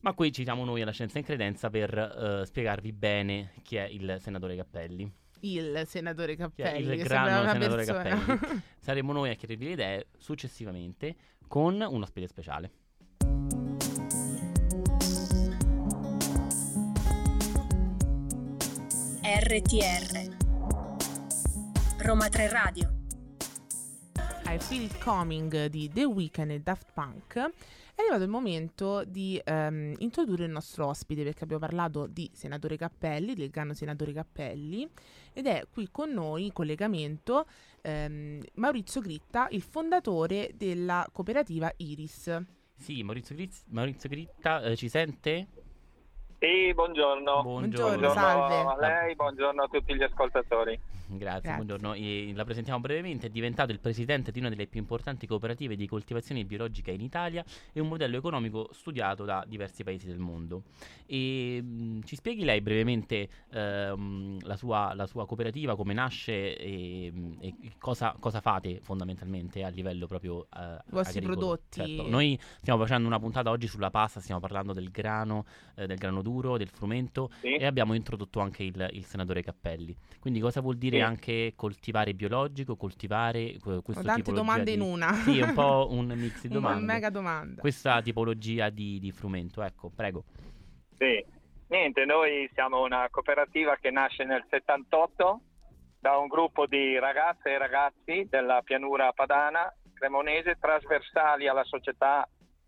Ma 0.00 0.12
qui 0.12 0.32
ci 0.32 0.44
siamo 0.44 0.64
noi 0.64 0.80
alla 0.80 0.92
Scienza 0.92 1.18
in 1.18 1.24
Credenza 1.24 1.70
per 1.70 2.40
uh, 2.40 2.44
spiegarvi 2.44 2.92
bene 2.92 3.52
chi 3.62 3.76
è 3.76 3.84
il 3.84 4.18
senatore 4.20 4.54
Cappelli. 4.54 5.12
Il 5.40 5.82
senatore 5.86 6.36
Cappelli. 6.36 6.92
Il 6.92 7.02
grande 7.02 7.50
senatore 7.50 7.84
persona. 7.84 8.24
Cappelli. 8.24 8.62
Saremo 8.78 9.12
noi 9.12 9.30
a 9.30 9.34
chiarirvi 9.34 9.64
le 9.64 9.72
idee 9.72 10.06
successivamente 10.16 11.16
con 11.48 11.80
un 11.80 12.02
ospite 12.02 12.28
speciale. 12.28 12.70
RTR 19.20 20.36
Roma 21.98 22.28
3 22.28 22.48
Radio 22.48 22.97
I 24.50 24.58
Feel 24.58 24.84
It 24.84 24.96
Coming 25.04 25.66
di 25.66 25.90
The 25.92 26.04
Weeknd 26.04 26.50
e 26.50 26.60
Daft 26.60 26.92
Punk, 26.94 27.34
è 27.36 28.00
arrivato 28.00 28.22
il 28.22 28.30
momento 28.30 29.04
di 29.04 29.38
um, 29.44 29.92
introdurre 29.98 30.46
il 30.46 30.50
nostro 30.50 30.86
ospite 30.86 31.22
perché 31.22 31.44
abbiamo 31.44 31.60
parlato 31.60 32.06
di 32.06 32.30
Senatore 32.32 32.78
Cappelli, 32.78 33.34
del 33.34 33.50
grano 33.50 33.74
Senatore 33.74 34.14
Cappelli, 34.14 34.88
ed 35.34 35.46
è 35.46 35.64
qui 35.70 35.90
con 35.90 36.12
noi 36.12 36.46
in 36.46 36.54
collegamento 36.54 37.46
um, 37.82 38.40
Maurizio 38.54 39.02
Gritta, 39.02 39.48
il 39.50 39.60
fondatore 39.60 40.52
della 40.56 41.06
cooperativa 41.12 41.70
Iris. 41.76 42.42
Sì, 42.74 43.02
Maurizio, 43.02 43.34
Grizz- 43.34 43.64
Maurizio 43.68 44.08
Gritta 44.08 44.62
eh, 44.62 44.76
ci 44.76 44.88
sente? 44.88 45.48
Sì, 46.38 46.72
buongiorno. 46.72 47.42
Buongiorno, 47.42 47.98
buongiorno 47.98 48.14
salve. 48.14 48.54
a 48.54 48.76
lei, 48.78 49.16
buongiorno 49.16 49.62
a 49.62 49.68
tutti 49.68 49.94
gli 49.96 50.02
ascoltatori. 50.04 50.80
Grazie, 51.08 51.40
Grazie. 51.40 51.54
buongiorno. 51.54 51.94
E 51.94 52.32
la 52.34 52.44
presentiamo 52.44 52.80
brevemente. 52.80 53.28
È 53.28 53.30
diventato 53.30 53.72
il 53.72 53.80
presidente 53.80 54.30
di 54.30 54.38
una 54.38 54.50
delle 54.50 54.66
più 54.66 54.78
importanti 54.78 55.26
cooperative 55.26 55.74
di 55.74 55.86
coltivazione 55.88 56.44
biologica 56.44 56.90
in 56.90 57.00
Italia 57.00 57.42
e 57.72 57.80
un 57.80 57.88
modello 57.88 58.18
economico 58.18 58.68
studiato 58.72 59.24
da 59.24 59.42
diversi 59.46 59.84
paesi 59.84 60.06
del 60.06 60.18
mondo. 60.18 60.64
E, 61.06 61.62
mh, 61.62 62.02
ci 62.04 62.14
spieghi 62.14 62.44
lei 62.44 62.60
brevemente 62.60 63.28
ehm, 63.50 64.38
la, 64.42 64.56
sua, 64.56 64.92
la, 64.94 65.06
sua, 65.06 65.26
cooperativa, 65.26 65.76
come 65.76 65.94
nasce 65.94 66.56
e, 66.56 67.12
e 67.40 67.54
cosa, 67.78 68.14
cosa, 68.20 68.40
fate 68.40 68.80
fondamentalmente 68.82 69.64
a 69.64 69.68
livello 69.68 70.06
proprio 70.06 70.46
eh, 70.54 70.60
I 70.60 70.90
vostri 70.90 71.18
agricolo. 71.18 71.46
prodotti. 71.46 71.80
Certo. 71.80 72.08
Noi 72.08 72.38
stiamo 72.58 72.80
facendo 72.80 73.06
una 73.08 73.18
puntata 73.18 73.48
oggi 73.50 73.66
sulla 73.66 73.90
pasta, 73.90 74.20
stiamo 74.20 74.40
parlando 74.40 74.74
del 74.74 74.90
grano, 74.90 75.46
eh, 75.74 75.86
del 75.86 75.96
grano 75.96 76.20
maduro 76.28 76.56
del 76.56 76.68
frumento 76.68 77.30
Sì. 77.40 77.54
e 77.56 77.64
abbiamo 77.66 77.94
introdotto 77.94 78.40
anche 78.40 78.62
il, 78.62 78.88
il 78.92 79.04
senatore 79.04 79.42
Cappelli. 79.42 79.96
Quindi 80.20 80.40
cosa 80.40 80.60
vuol 80.60 80.76
dire 80.76 80.98
Sì. 80.98 81.02
anche 81.02 81.52
coltivare 81.56 82.14
biologico, 82.14 82.76
coltivare 82.76 83.40
eh, 83.40 83.58
Ho 83.64 83.82
questa 83.82 84.02
tante 84.02 84.22
tipologia 84.22 84.40
domande 84.46 84.64
di... 84.64 84.76
in 84.76 84.80
una. 84.82 85.12
Sì, 85.14 85.38
è 85.38 85.44
un 85.44 85.54
po' 85.54 85.88
un 85.90 86.06
mix 86.14 86.42
di 86.42 86.56
Una 86.56 86.68
domande. 86.68 86.92
mega 86.92 87.10
domanda. 87.10 87.60
Questa 87.60 88.00
tipologia 88.02 88.68
di, 88.70 88.98
di 88.98 89.10
frumento, 89.10 89.62
ecco, 89.62 89.90
prego. 89.94 90.24
Sì. 90.96 91.24
Niente, 91.68 92.06
noi 92.06 92.48
siamo 92.54 92.82
una 92.82 93.08
cooperativa 93.10 93.76
che 93.76 93.90
nasce 93.90 94.24
nel 94.24 94.42
78 94.48 95.40
da 96.00 96.16
un 96.16 96.26
gruppo 96.26 96.66
di 96.66 96.98
ragazze 96.98 97.50
e 97.50 97.58
ragazzi 97.58 98.26
della 98.30 98.62
pianura 98.62 99.12
padana 99.12 99.70
cremonese 99.92 100.56
trasversali 100.58 101.46
alla 101.46 101.64
società 101.64 102.26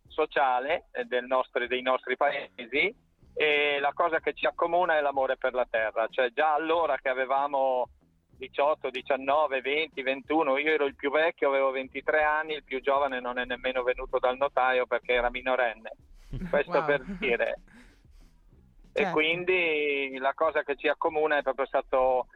sociale 0.09 0.89
eh, 0.93 1.05
del 1.05 1.25
nostri- 1.27 1.69
dei 1.69 1.81
nostri 1.81 2.17
paesi 2.17 2.93
e 3.35 3.79
la 3.81 3.93
cosa 3.93 4.21
che 4.21 4.35
ci 4.35 4.47
accomuna 4.47 4.97
è 4.97 5.01
l'amore 5.01 5.37
per 5.37 5.55
la 5.55 5.67
terra, 5.69 6.07
cioè 6.09 6.31
già 6.33 6.55
allora 6.55 6.97
che 6.99 7.09
avevamo 7.09 7.89
18, 8.37 8.91
19, 8.91 9.61
20, 9.61 10.03
21, 10.03 10.57
io 10.59 10.73
ero 10.73 10.87
il 10.87 10.95
più 10.97 11.11
vecchio, 11.11 11.49
avevo 11.49 11.71
23 11.71 12.23
anni, 12.23 12.55
il 12.55 12.65
più 12.65 12.81
giovane 12.81 13.21
non 13.21 13.39
è 13.39 13.45
nemmeno 13.45 13.83
venuto 13.83 14.19
dal 14.19 14.37
notaio 14.37 14.87
perché 14.87 15.13
era 15.13 15.31
minorenne. 15.31 15.91
Questo 16.49 16.79
Wow. 16.79 16.85
per 16.87 17.05
dire. 17.19 17.55
E 18.93 19.03
Certo. 19.03 19.13
quindi 19.13 20.17
la 20.19 20.35
cosa 20.35 20.65
che 20.65 20.75
ci 20.75 20.89
accomuna 20.89 21.37
è 21.39 21.43
proprio 21.43 21.65
stato, 21.65 22.27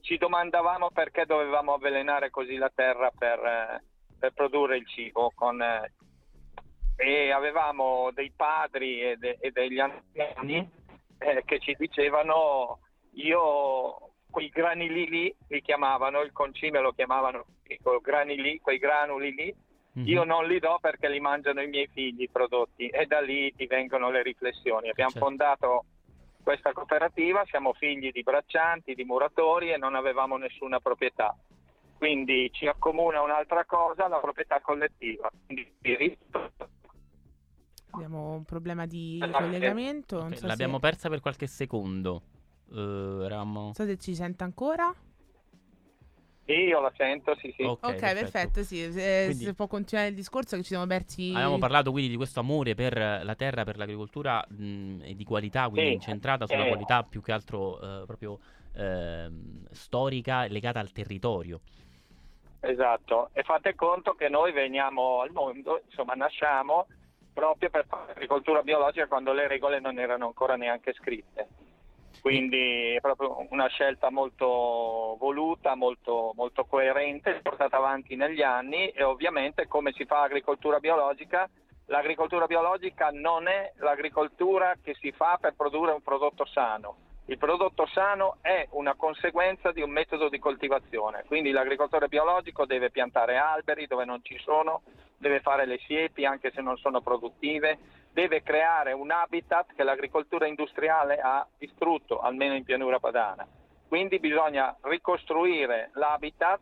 ci 0.00 0.16
domandavamo 0.16 0.90
perché 0.90 1.24
dovevamo 1.26 1.74
avvelenare 1.74 2.28
così 2.28 2.56
la 2.56 2.72
terra 2.74 3.12
per, 3.16 3.38
eh, 3.38 3.82
per 4.18 4.32
produrre 4.32 4.78
il 4.78 4.86
cibo. 4.88 5.30
Con, 5.32 5.62
eh, 5.62 5.92
e 6.96 7.30
avevamo 7.30 8.10
dei 8.12 8.32
padri 8.34 9.00
e, 9.02 9.16
de- 9.16 9.36
e 9.40 9.50
degli 9.50 9.78
anziani 9.78 10.68
eh, 11.18 11.42
che 11.44 11.58
ci 11.60 11.74
dicevano, 11.78 12.78
io 13.12 14.10
quei 14.30 14.48
granuli 14.48 15.08
lì 15.08 15.34
li 15.48 15.62
chiamavano, 15.62 16.20
il 16.22 16.32
concime 16.32 16.80
lo 16.80 16.92
chiamavano 16.92 17.44
dico, 17.62 18.00
granuli, 18.00 18.60
quei 18.60 18.78
granuli 18.78 19.34
lì, 19.34 19.54
Mhm. 19.96 20.06
io 20.06 20.24
non 20.24 20.46
li 20.46 20.58
do 20.58 20.76
perché 20.78 21.08
li 21.08 21.20
mangiano 21.20 21.62
i 21.62 21.68
miei 21.68 21.86
figli 21.90 22.22
i 22.22 22.28
prodotti 22.28 22.86
e 22.88 23.06
da 23.06 23.20
lì 23.22 23.54
ti 23.54 23.66
vengono 23.66 24.10
le 24.10 24.22
riflessioni. 24.22 24.90
Abbiamo 24.90 25.10
Certo. 25.12 25.26
fondato 25.26 25.84
questa 26.42 26.72
cooperativa, 26.72 27.44
siamo 27.46 27.72
figli 27.72 28.10
di 28.12 28.22
braccianti, 28.22 28.94
di 28.94 29.04
muratori 29.04 29.72
e 29.72 29.78
non 29.78 29.94
avevamo 29.94 30.36
nessuna 30.36 30.80
proprietà. 30.80 31.34
Quindi 31.96 32.50
ci 32.52 32.66
accomuna 32.66 33.22
un'altra 33.22 33.64
cosa, 33.64 34.06
la 34.06 34.18
proprietà 34.18 34.60
collettiva. 34.60 35.30
Quindi. 35.46 36.18
Abbiamo 37.96 38.34
un 38.34 38.44
problema 38.44 38.86
di 38.86 39.18
Esatto. 39.22 39.42
collegamento. 39.42 40.18
Non 40.18 40.32
Ok, 40.32 40.38
so 40.38 40.46
l'abbiamo 40.46 40.74
se... 40.74 40.80
persa 40.80 41.08
per 41.08 41.20
qualche 41.20 41.46
secondo. 41.46 42.22
Eh, 42.70 43.24
eravamo... 43.24 43.60
non 43.62 43.74
so 43.74 43.84
se 43.86 43.96
ci 43.98 44.14
sente 44.14 44.44
ancora. 44.44 44.94
Sì, 46.44 46.52
io 46.52 46.80
la 46.80 46.92
sento, 46.96 47.34
sì, 47.40 47.52
sì. 47.56 47.64
Ok, 47.64 47.82
Ok, 47.82 47.98
perfetto, 47.98 48.62
sì. 48.62 48.92
Se, 48.92 49.24
Quindi- 49.24 49.44
se 49.44 49.54
può 49.54 49.66
continuare 49.66 50.10
il 50.10 50.14
discorso 50.14 50.54
che 50.54 50.62
ci 50.62 50.68
siamo 50.68 50.86
persi. 50.86 51.32
Avevamo 51.34 51.58
parlato 51.58 51.90
quindi 51.90 52.10
di 52.10 52.16
questo 52.16 52.38
amore 52.38 52.74
per 52.76 52.96
la 52.96 53.34
terra, 53.34 53.64
per 53.64 53.76
l'agricoltura 53.76 54.44
mh, 54.48 55.00
e 55.02 55.14
di 55.16 55.24
qualità, 55.24 55.68
quindi 55.68 55.88
Sì, 55.88 55.94
incentrata 55.94 56.46
sulla 56.46 56.64
eh. 56.64 56.68
qualità 56.68 57.02
più 57.02 57.20
che 57.20 57.32
altro 57.32 57.80
eh, 57.80 58.04
proprio 58.06 58.38
ehm, 58.74 59.66
storica 59.72 60.44
e 60.44 60.48
legata 60.48 60.78
al 60.78 60.92
territorio. 60.92 61.60
Esatto, 62.60 63.30
e 63.32 63.42
fate 63.42 63.74
conto 63.74 64.14
che 64.14 64.28
noi 64.28 64.52
veniamo 64.52 65.20
al 65.22 65.30
mondo, 65.30 65.82
insomma 65.88 66.14
nasciamo 66.14 66.86
proprio 67.36 67.68
per 67.68 67.84
fare 67.86 68.12
agricoltura 68.12 68.62
biologica 68.62 69.06
quando 69.06 69.34
le 69.34 69.46
regole 69.46 69.78
non 69.78 69.98
erano 69.98 70.24
ancora 70.24 70.56
neanche 70.56 70.94
scritte. 70.94 71.46
Quindi 72.22 72.94
è 72.94 73.00
proprio 73.00 73.46
una 73.50 73.66
scelta 73.66 74.10
molto 74.10 75.16
voluta, 75.20 75.74
molto, 75.74 76.32
molto 76.34 76.64
coerente, 76.64 77.40
portata 77.42 77.76
avanti 77.76 78.16
negli 78.16 78.40
anni 78.40 78.88
e 78.88 79.02
ovviamente 79.02 79.68
come 79.68 79.92
si 79.92 80.06
fa 80.06 80.22
agricoltura 80.22 80.78
biologica, 80.78 81.46
l'agricoltura 81.84 82.46
biologica 82.46 83.10
non 83.12 83.48
è 83.48 83.70
l'agricoltura 83.76 84.74
che 84.82 84.94
si 84.94 85.12
fa 85.12 85.36
per 85.38 85.52
produrre 85.54 85.92
un 85.92 86.02
prodotto 86.02 86.46
sano. 86.46 86.96
Il 87.26 87.36
prodotto 87.36 87.86
sano 87.86 88.38
è 88.40 88.66
una 88.70 88.94
conseguenza 88.94 89.72
di 89.72 89.82
un 89.82 89.90
metodo 89.90 90.30
di 90.30 90.38
coltivazione, 90.38 91.24
quindi 91.26 91.50
l'agricoltore 91.50 92.08
biologico 92.08 92.64
deve 92.64 92.90
piantare 92.90 93.36
alberi 93.36 93.86
dove 93.86 94.06
non 94.06 94.20
ci 94.22 94.38
sono, 94.38 94.82
deve 95.18 95.40
fare 95.40 95.66
le 95.66 95.78
siepi 95.78 96.24
anche 96.24 96.50
se 96.52 96.60
non 96.60 96.76
sono 96.76 97.00
produttive, 97.00 97.78
deve 98.12 98.42
creare 98.42 98.92
un 98.92 99.10
habitat 99.10 99.74
che 99.74 99.82
l'agricoltura 99.82 100.46
industriale 100.46 101.18
ha 101.18 101.46
distrutto, 101.58 102.20
almeno 102.20 102.54
in 102.54 102.64
pianura 102.64 102.98
padana. 102.98 103.46
Quindi 103.88 104.18
bisogna 104.18 104.76
ricostruire 104.82 105.90
l'habitat 105.94 106.60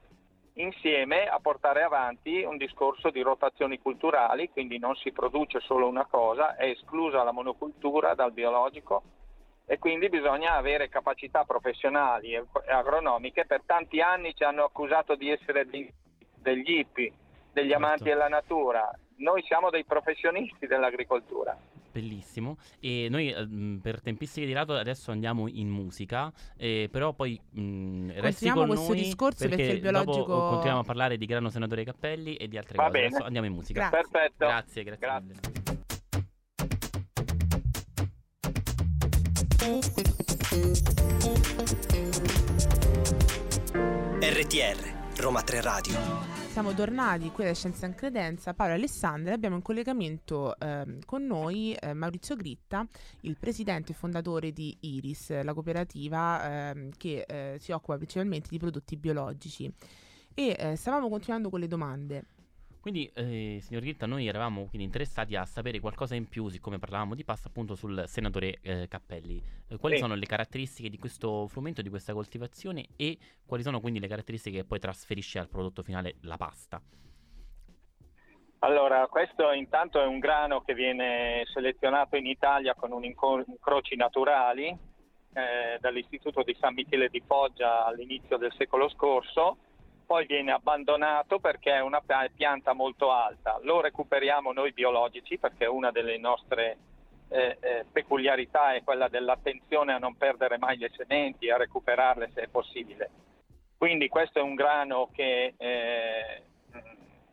insieme 0.55 1.27
a 1.27 1.39
portare 1.41 1.83
avanti 1.83 2.43
un 2.43 2.57
discorso 2.57 3.11
di 3.11 3.23
rotazioni 3.23 3.79
culturali, 3.81 4.51
quindi 4.51 4.79
non 4.79 4.95
si 4.97 5.11
produce 5.11 5.61
solo 5.61 5.89
una 5.89 6.07
cosa, 6.07 6.57
è 6.57 6.67
esclusa 6.67 7.23
la 7.23 7.33
monocultura 7.33 8.15
dal 8.15 8.33
biologico 8.33 9.03
e 9.67 9.79
quindi 9.79 10.09
bisogna 10.09 10.55
avere 10.55 10.89
capacità 10.89 11.45
professionali 11.45 12.35
e 12.35 12.45
agronomiche. 12.69 13.47
Per 13.47 13.63
tanti 13.65 14.01
anni 14.01 14.35
ci 14.35 14.45
hanno 14.45 14.65
accusato 14.65 15.15
di 15.15 15.31
essere 15.31 15.67
dei- 15.67 15.93
degli 16.37 16.79
hippie, 16.79 17.13
degli 17.55 17.71
Certo. 17.71 17.85
amanti 17.85 18.03
della 18.05 18.29
natura. 18.29 18.91
Noi 19.17 19.43
siamo 19.47 19.71
dei 19.71 19.85
professionisti 19.85 20.67
dell'agricoltura. 20.67 21.57
Bellissimo. 21.93 22.57
E 22.81 23.07
noi 23.09 23.31
eh, 23.31 23.47
mh, 23.47 23.79
per 23.81 24.01
tempistiche 24.03 24.47
di 24.47 24.53
lato 24.53 24.75
adesso 24.75 25.13
andiamo 25.13 25.47
in 25.49 25.69
musica, 25.69 26.33
eh, 26.57 26.89
però 26.91 27.13
poi 27.13 27.41
mh, 27.51 28.09
resti 28.15 28.21
Continuiamo 28.49 28.59
con 28.59 28.69
questo 28.69 28.93
noi 28.93 29.03
discorso 29.03 29.49
perché 29.49 29.63
il 29.63 29.81
biologico- 29.81 30.27
dopo 30.27 30.47
continuiamo 30.49 30.81
a 30.81 30.85
parlare 30.85 31.17
di 31.17 31.25
grano 31.27 31.49
senatore 31.51 31.85
Cappelli 31.85 32.35
e 32.35 32.49
di 32.49 32.59
altre 32.59 32.75
Va 32.75 32.87
cose. 32.87 32.93
bene. 32.93 33.07
Adesso 33.07 33.23
andiamo 33.25 33.47
in 33.47 33.53
musica. 33.53 33.89
Grazie. 33.89 34.09
Perfetto. 34.11 34.47
Grazie, 34.47 34.83
grazie, 34.83 35.07
Grazie. 35.07 36.43
RTR, 44.21 45.21
Roma 45.21 45.43
3 45.43 45.61
Radio. 45.61 46.34
Siamo 46.55 46.73
tornati 46.73 47.33
qui 47.33 47.43
alla 47.43 47.53
Scienza 47.53 47.85
in 47.87 47.97
Credenza, 47.97 48.55
Paolo 48.55 48.75
e 48.75 48.77
Alessandra, 48.77 49.35
abbiamo 49.35 49.57
in 49.57 49.63
collegamento 49.63 50.57
ehm, 50.57 51.01
con 51.05 51.27
noi 51.27 51.73
eh, 51.73 51.95
Maurizio 51.95 52.37
Gritta, 52.37 52.87
il 53.23 53.37
presidente 53.37 53.91
e 53.91 53.97
fondatore 53.97 54.53
di 54.53 54.77
Iris, 54.83 55.43
la 55.43 55.53
cooperativa 55.53 56.71
ehm, 56.71 56.91
che 56.97 57.25
eh, 57.27 57.57
si 57.59 57.73
occupa 57.73 57.97
principalmente 57.97 58.47
di 58.51 58.59
prodotti 58.59 58.97
biologici. 58.97 59.69
E 60.33 60.55
eh, 60.57 60.77
stavamo 60.77 61.09
continuando 61.09 61.51
con 61.51 61.59
le 61.59 61.67
domande. 61.67 62.25
Quindi, 62.85 63.11
eh, 63.15 63.61
signor 63.63 63.81
Gritta, 63.81 64.05
noi 64.05 64.27
eravamo 64.27 64.67
quindi 64.67 64.85
interessati 64.85 65.37
a 65.37 65.47
sapere 65.47 65.81
qualcosa 65.81 66.17
in 66.17 66.29
più, 66.29 66.51
siccome 66.51 66.79
parlavamo 66.79 67.15
di 67.15 67.25
pasta, 67.25 67.49
appunto 67.49 67.77
sul 67.77 68.05
senatore 68.07 68.59
eh, 68.61 68.89
Cappelli. 68.89 69.43
Eh, 69.69 69.79
quali 69.79 69.95
Sì. 69.95 70.03
sono 70.03 70.15
le 70.15 70.27
caratteristiche 70.27 70.91
di 70.91 70.99
questo 70.99 71.47
frumento, 71.49 71.81
di 71.81 71.89
questa 71.89 72.13
coltivazione 72.13 72.89
e 72.97 73.17
quali 73.47 73.63
sono 73.63 73.81
quindi 73.81 74.01
le 74.01 74.07
caratteristiche 74.07 74.59
che 74.59 74.65
poi 74.67 74.81
trasferisce 74.81 75.39
al 75.39 75.49
prodotto 75.49 75.83
finale 75.83 76.17
la 76.25 76.37
pasta? 76.37 76.79
Allora, 78.59 79.07
questo 79.07 79.51
intanto 79.53 79.99
è 79.99 80.05
un 80.05 80.19
grano 80.19 80.61
che 80.61 80.75
viene 80.75 81.45
selezionato 81.55 82.17
in 82.17 82.27
Italia 82.27 82.75
con 82.75 82.93
un 82.93 83.03
inco- 83.03 83.45
incroci 83.47 83.97
naturali 83.97 84.67
eh, 84.67 85.79
dall'Istituto 85.81 86.43
di 86.43 86.55
San 86.61 86.75
Michele 86.75 87.09
di 87.09 87.23
Foggia 87.27 87.87
all'inizio 87.87 88.37
del 88.37 88.53
secolo 88.59 88.91
scorso, 88.91 89.57
poi 90.05 90.27
viene 90.27 90.53
abbandonato 90.53 91.39
perché 91.39 91.73
è 91.73 91.81
una 91.81 92.01
pi- 92.01 92.31
pianta 92.35 92.73
molto 92.73 93.11
alta. 93.11 93.59
Lo 93.63 93.81
recuperiamo 93.81 94.53
noi 94.53 94.73
biologici 94.73 95.39
perché 95.39 95.67
una 95.67 95.91
delle 95.91 96.19
nostre 96.19 96.77
eh, 97.29 97.57
eh, 97.61 97.85
peculiarità 97.91 98.75
è 98.75 98.83
quella 98.85 99.09
dell'attenzione 99.09 99.93
a 99.93 99.99
non 99.99 100.17
perdere 100.17 100.59
mai 100.59 100.77
le 100.77 100.91
sementi, 100.95 101.51
a 101.51 101.57
recuperarle 101.57 102.31
se 102.33 102.43
è 102.43 102.49
possibile. 102.49 103.11
Quindi 103.77 104.09
questo 104.09 104.39
è 104.39 104.43
un 104.43 104.55
grano 104.55 105.09
che 105.13 105.55
eh, 105.57 106.43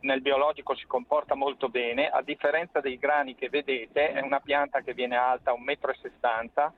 nel 0.02 0.22
biologico 0.22 0.76
si 0.76 0.86
comporta 0.86 1.36
molto 1.36 1.70
bene, 1.70 2.10
a 2.10 2.22
differenza 2.22 2.80
dei 2.80 2.98
grani 2.98 3.36
che 3.36 3.50
vedete, 3.50 4.12
è 4.12 4.22
una 4.22 4.40
pianta 4.40 4.82
che 4.82 4.94
viene 4.94 5.16
alta 5.16 5.54
1,60 5.54 6.68
m, 6.68 6.74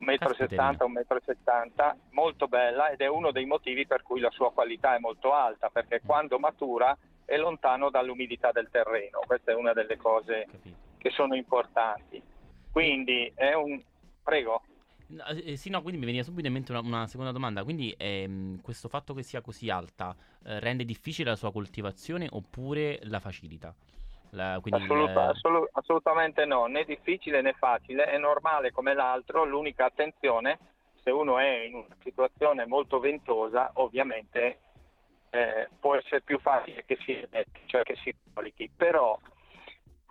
1,60 0.00 0.06
m, 0.06 0.16
Caspiterina. 0.16 0.70
1,70 0.72 1.94
m, 1.94 1.98
molto 2.10 2.48
bella 2.48 2.90
ed 2.90 3.00
è 3.00 3.06
uno 3.06 3.30
dei 3.30 3.44
motivi 3.44 3.86
per 3.86 4.02
cui 4.02 4.20
la 4.20 4.30
sua 4.30 4.52
qualità 4.52 4.96
è 4.96 4.98
molto 4.98 5.32
alta, 5.32 5.68
perché 5.68 6.00
quando 6.04 6.38
matura 6.38 6.96
è 7.24 7.36
lontano 7.36 7.90
dall'umidità 7.90 8.50
del 8.50 8.68
terreno, 8.70 9.20
questa 9.26 9.52
è 9.52 9.54
una 9.54 9.72
delle 9.72 9.96
cose 9.96 10.46
Capito? 10.50 10.76
che 10.98 11.10
sono 11.10 11.34
importanti. 11.34 12.20
Quindi 12.70 13.30
è 13.34 13.54
un... 13.54 13.80
Prego. 14.22 14.62
No, 15.08 15.24
eh, 15.26 15.56
sì, 15.56 15.70
no, 15.70 15.82
quindi 15.82 15.98
mi 15.98 16.06
veniva 16.06 16.24
subito 16.24 16.46
in 16.46 16.52
mente 16.52 16.72
una, 16.72 16.80
una 16.80 17.06
seconda 17.06 17.32
domanda. 17.32 17.64
Quindi 17.64 17.94
ehm, 17.96 18.60
questo 18.60 18.88
fatto 18.88 19.12
che 19.12 19.22
sia 19.22 19.40
così 19.40 19.68
alta 19.70 20.14
eh, 20.44 20.60
rende 20.60 20.84
difficile 20.84 21.30
la 21.30 21.36
sua 21.36 21.52
coltivazione 21.52 22.28
oppure 22.30 23.00
la 23.04 23.18
facilita? 23.18 23.74
La- 24.30 24.58
quindi 24.60 24.82
il- 24.82 24.90
Assoluta- 24.90 25.28
assolu- 25.28 25.68
assolutamente 25.72 26.44
no, 26.44 26.66
né 26.66 26.84
difficile 26.84 27.40
né 27.40 27.52
facile, 27.54 28.04
è 28.04 28.18
normale 28.18 28.70
come 28.70 28.94
l'altro, 28.94 29.44
l'unica 29.44 29.86
attenzione, 29.86 30.58
se 31.02 31.10
uno 31.10 31.38
è 31.38 31.64
in 31.64 31.74
una 31.74 31.96
situazione 32.02 32.66
molto 32.66 33.00
ventosa, 33.00 33.70
ovviamente 33.74 34.60
eh, 35.30 35.68
può 35.78 35.94
essere 35.94 36.22
più 36.22 36.38
facile 36.40 36.84
che 36.84 36.96
si 37.04 37.26
cioè 37.66 37.82
che 37.82 37.96
si 38.02 38.14
colichi, 38.34 38.70
però 38.76 39.18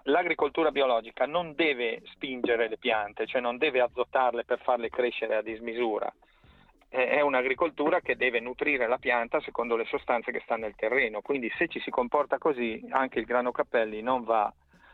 l'agricoltura 0.03 0.71
biologica 0.71 1.25
non 1.25 1.53
deve 1.55 2.01
spingere 2.13 2.69
le 2.69 2.77
piante, 2.77 3.27
cioè 3.27 3.41
non 3.41 3.57
deve 3.57 3.81
azotarle 3.81 4.45
per 4.45 4.59
farle 4.61 4.89
crescere 4.89 5.35
a 5.35 5.41
dismisura. 5.41 6.11
È 6.89 7.21
un'agricoltura 7.21 7.99
che 7.99 8.15
deve 8.15 8.39
nutrire 8.39 8.87
la 8.87 8.97
pianta 8.97 9.39
secondo 9.41 9.75
le 9.75 9.85
sostanze 9.85 10.31
che 10.31 10.41
stanno 10.43 10.65
nel 10.65 10.75
terreno, 10.75 11.21
quindi 11.21 11.47
se 11.55 11.67
ci 11.67 11.79
si 11.79 11.91
comporta 11.91 12.39
così 12.39 12.83
anche 12.89 13.19
il 13.19 13.25
grano 13.25 13.51
cappelli 13.51 14.01
non 14.01 14.23
va, 14.23 14.51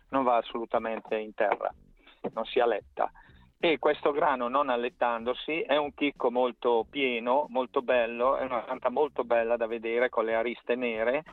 non 0.10 0.24
va 0.24 0.36
assolutamente 0.36 1.16
in 1.16 1.34
terra, 1.34 1.74
non 2.34 2.44
si 2.46 2.60
alletta. 2.60 3.10
E 3.58 3.80
questo 3.80 4.12
grano 4.12 4.50
non 4.50 4.70
allettandosi 4.70 5.62
è 5.62 5.78
un 5.78 5.94
chicco 5.94 6.30
molto 6.30 6.86
pieno, 6.90 7.46
molto 7.48 7.82
bello, 7.82 8.36
è 8.36 8.44
una 8.44 8.64
pianta 8.64 8.90
molto 8.90 9.24
bella 9.24 9.56
da 9.56 9.66
vedere 9.66 10.10
con 10.10 10.26
le 10.26 10.36
ariste 10.36 10.76
nere 10.76 11.24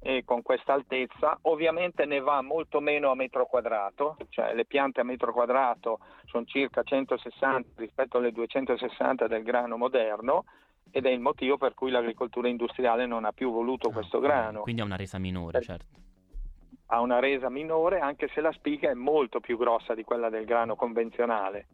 e 0.00 0.22
con 0.24 0.42
questa 0.42 0.72
altezza. 0.72 1.38
Ovviamente 1.42 2.04
ne 2.04 2.20
va 2.20 2.40
molto 2.42 2.80
meno 2.80 3.10
a 3.10 3.14
metro 3.14 3.46
quadrato, 3.46 4.16
cioè 4.30 4.54
le 4.54 4.64
piante 4.64 5.00
a 5.00 5.04
metro 5.04 5.32
quadrato 5.32 5.98
sono 6.26 6.44
circa 6.44 6.82
160 6.82 7.68
rispetto 7.76 8.18
alle 8.18 8.32
260 8.32 9.26
del 9.26 9.42
grano 9.42 9.76
moderno 9.76 10.44
ed 10.90 11.04
è 11.04 11.10
il 11.10 11.20
motivo 11.20 11.58
per 11.58 11.74
cui 11.74 11.90
l'agricoltura 11.90 12.48
industriale 12.48 13.06
non 13.06 13.24
ha 13.24 13.32
più 13.32 13.52
voluto 13.52 13.88
Ah, 13.88 13.92
questo 13.92 14.20
grano. 14.20 14.60
Quindi 14.60 14.80
ha 14.80 14.84
una 14.84 14.96
resa 14.96 15.18
minore, 15.18 15.60
certo. 15.60 15.96
Ha 16.90 17.00
una 17.00 17.18
resa 17.18 17.50
minore 17.50 17.98
anche 17.98 18.28
se 18.28 18.40
la 18.40 18.52
spiga 18.52 18.90
è 18.90 18.94
molto 18.94 19.40
più 19.40 19.58
grossa 19.58 19.94
di 19.94 20.04
quella 20.04 20.30
del 20.30 20.46
grano 20.46 20.74
convenzionale, 20.74 21.66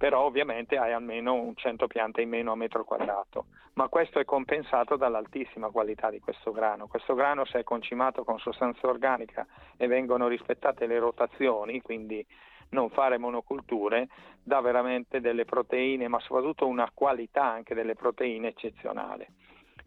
però 0.00 0.22
ovviamente 0.22 0.78
hai 0.78 0.94
almeno 0.94 1.34
un 1.34 1.54
100 1.54 1.86
piante 1.86 2.22
in 2.22 2.30
meno 2.30 2.52
a 2.52 2.56
metro 2.56 2.84
quadrato, 2.84 3.48
ma 3.74 3.88
questo 3.88 4.18
è 4.18 4.24
compensato 4.24 4.96
dall'altissima 4.96 5.68
qualità 5.68 6.08
di 6.08 6.20
questo 6.20 6.52
grano. 6.52 6.86
Questo 6.86 7.12
grano 7.12 7.44
se 7.44 7.58
è 7.58 7.64
concimato 7.64 8.24
con 8.24 8.38
sostanza 8.38 8.86
organica 8.86 9.46
e 9.76 9.86
vengono 9.88 10.26
rispettate 10.26 10.86
le 10.86 10.98
rotazioni, 10.98 11.82
quindi 11.82 12.26
non 12.70 12.88
fare 12.88 13.18
monoculture, 13.18 14.08
dà 14.42 14.62
veramente 14.62 15.20
delle 15.20 15.44
proteine, 15.44 16.08
ma 16.08 16.18
soprattutto 16.20 16.66
una 16.66 16.90
qualità 16.94 17.44
anche 17.44 17.74
delle 17.74 17.94
proteine 17.94 18.48
eccezionale. 18.48 19.32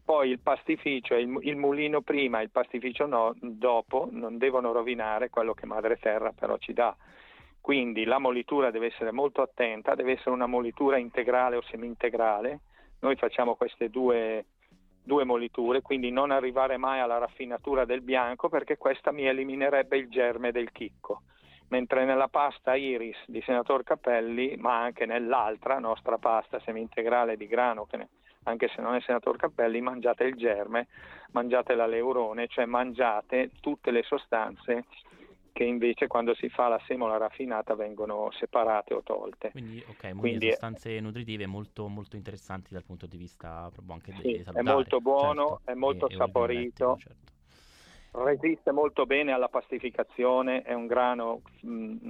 Poi 0.06 0.30
il 0.30 0.40
pastificio, 0.42 1.16
il, 1.16 1.40
il 1.42 1.56
mulino 1.56 2.02
prima 2.02 2.40
e 2.40 2.44
il 2.44 2.52
pastificio 2.52 3.08
no- 3.08 3.34
dopo 3.40 4.10
non 4.12 4.38
devono 4.38 4.74
rovinare 4.74 5.32
quello 5.32 5.56
che 5.56 5.66
Madre 5.66 5.98
Terra 5.98 6.34
però 6.34 6.56
ci 6.58 6.72
dà. 6.72 6.96
Quindi 7.64 8.04
la 8.04 8.20
molitura 8.20 8.72
deve 8.72 8.88
essere 8.88 9.14
molto 9.14 9.42
attenta, 9.42 9.96
deve 9.96 10.12
essere 10.12 10.32
una 10.32 10.48
molitura 10.48 10.98
integrale 10.98 11.56
o 11.56 11.62
semi-integrale. 11.62 12.60
Noi 13.00 13.16
facciamo 13.16 13.56
queste 13.56 13.90
due, 13.90 14.48
due 15.02 15.24
moliture, 15.24 15.82
quindi 15.82 16.12
non 16.12 16.32
arrivare 16.32 16.76
mai 16.76 17.00
alla 17.00 17.20
raffinatura 17.20 17.86
del 17.86 18.02
bianco 18.02 18.50
perché 18.50 18.76
questa 18.76 19.14
mi 19.14 19.26
eliminerebbe 19.26 19.96
il 19.96 20.10
germe 20.10 20.52
del 20.52 20.74
chicco. 20.74 21.22
Mentre 21.70 22.04
nella 22.04 22.28
pasta 22.28 22.76
iris 22.76 23.16
di 23.28 23.42
Senator 23.46 23.84
Cappelli, 23.84 24.58
ma 24.58 24.82
anche 24.82 25.06
nell'altra 25.06 25.80
nostra 25.80 26.18
pasta 26.18 26.60
semi-integrale 26.60 27.38
di 27.38 27.48
grano, 27.48 27.86
che 27.86 27.96
ne- 27.96 28.10
anche 28.44 28.68
se 28.76 28.82
non 28.82 28.96
è 28.96 29.00
Senator 29.00 29.38
Cappelli, 29.38 29.80
mangiate 29.80 30.26
il 30.26 30.36
germe, 30.36 30.88
mangiate 31.32 31.76
la 31.76 31.88
leurone, 31.88 32.48
cioè 32.48 32.66
mangiate 32.66 33.52
tutte 33.62 33.90
le 33.92 34.04
sostanze 34.04 34.84
che 35.54 35.64
invece 35.64 36.08
quando 36.08 36.34
si 36.34 36.50
fa 36.50 36.68
la 36.68 36.82
semola 36.86 37.16
raffinata 37.18 37.76
vengono 37.76 38.30
separate 38.32 38.94
o 38.94 39.04
tolte. 39.04 39.52
Quindi, 39.52 39.84
ok, 39.86 40.16
quindi 40.18 40.50
sostanze 40.50 41.00
nutritive 41.00 41.46
molto, 41.46 41.88
molto 41.88 42.16
interessanti 42.16 42.74
dal 42.74 42.84
punto 42.84 43.06
di 43.06 43.18
vista 43.18 43.70
proprio 43.72 43.94
anche 43.94 44.12
Sì, 44.20 44.44
è 44.52 44.62
molto 44.62 45.00
buono, 45.00 45.60
certo, 45.60 45.72
è 45.72 45.74
molto 45.76 46.08
e- 46.10 46.14
e 46.14 46.18
saporito. 46.18 46.86
organolettico, 46.86 46.98
certo. 46.98 47.32
resiste 48.12 48.72
molto 48.72 49.06
bene 49.06 49.32
alla 49.32 49.48
pastificazione, 49.50 50.62
è 50.64 50.74
un 50.74 50.88
grano 50.88 51.42
mh, 51.62 52.08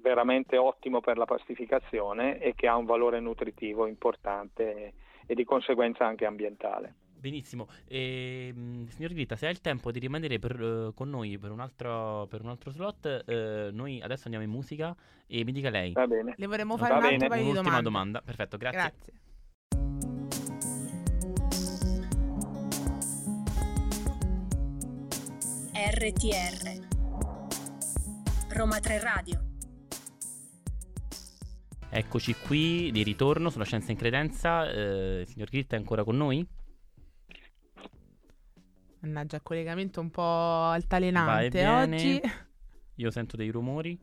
veramente 0.00 0.56
ottimo 0.56 1.00
per 1.00 1.16
la 1.16 1.24
pastificazione 1.24 2.38
e 2.38 2.54
che 2.54 2.68
ha 2.68 2.76
un 2.76 2.84
valore 2.84 3.20
nutritivo 3.20 3.86
importante 3.86 4.94
e 5.26 5.34
di 5.34 5.44
conseguenza 5.44 6.06
anche 6.06 6.26
ambientale. 6.26 6.96
Benissimo, 7.24 7.68
Ehm, 7.88 8.86
signor 8.88 9.12
Gritta, 9.14 9.34
se 9.34 9.46
hai 9.46 9.52
il 9.52 9.62
tempo 9.62 9.90
di 9.90 9.98
rimanere 9.98 10.38
per, 10.38 10.60
eh, 10.60 10.92
con 10.94 11.08
noi 11.08 11.38
per 11.38 11.52
un 11.52 11.60
altro, 11.60 12.26
per 12.28 12.42
un 12.42 12.50
altro 12.50 12.70
slot, 12.70 13.24
eh, 13.26 13.70
noi 13.72 13.98
adesso 14.02 14.24
andiamo 14.24 14.44
in 14.44 14.50
musica 14.50 14.94
e 15.26 15.42
mi 15.42 15.52
dica 15.52 15.70
lei 15.70 15.92
Va 15.92 16.06
bene. 16.06 16.34
Le 16.36 16.46
vorremmo 16.46 16.76
Va 16.76 16.86
fare 16.86 16.98
un 16.98 17.02
altro 17.04 17.16
bene. 17.16 17.28
paio 17.28 17.44
di 17.44 17.52
domande. 17.52 17.80
domanda. 17.82 18.20
Perfetto, 18.20 18.58
grazie. 18.58 18.78
Grazie. 18.78 19.12
RTR 25.72 26.86
Roma 28.56 28.78
3 28.80 29.00
Radio 29.00 29.40
Eccoci 31.90 32.34
qui 32.34 32.90
di 32.90 33.02
ritorno 33.04 33.50
sulla 33.50 33.64
Scienza 33.64 33.92
in 33.92 33.96
Credenza. 33.96 34.68
Eh, 34.68 35.24
signor 35.28 35.48
Gritta 35.48 35.76
è 35.76 35.78
ancora 35.78 36.02
con 36.02 36.16
noi? 36.16 36.44
Mannaggia, 39.04 39.40
collegamento 39.42 40.00
un 40.00 40.08
po' 40.10 40.22
altalenante 40.22 41.66
oggi. 41.68 42.20
Io 42.94 43.10
sento 43.10 43.36
dei 43.36 43.50
rumori. 43.50 43.98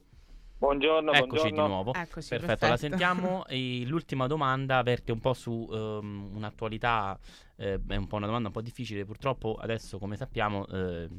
Buongiorno, 0.59 1.11
Eccoci 1.11 1.27
buongiorno. 1.27 1.61
di 1.63 1.67
nuovo. 1.73 1.93
Eccoci, 1.95 2.29
Perfetto, 2.29 2.45
la 2.51 2.55
perfetto. 2.69 2.77
sentiamo. 2.77 3.45
E 3.47 3.83
l'ultima 3.87 4.27
domanda 4.27 4.83
verte 4.83 5.11
un 5.11 5.19
po' 5.19 5.33
su 5.33 5.67
ehm, 5.71 6.29
un'attualità, 6.35 7.17
eh, 7.61 7.79
è 7.87 7.95
un 7.95 8.07
po' 8.07 8.15
una 8.15 8.25
domanda 8.25 8.47
un 8.47 8.53
po' 8.53 8.61
difficile. 8.61 9.05
Purtroppo 9.05 9.53
adesso, 9.53 9.99
come 9.99 10.15
sappiamo, 10.17 10.65
ehm, 10.67 11.09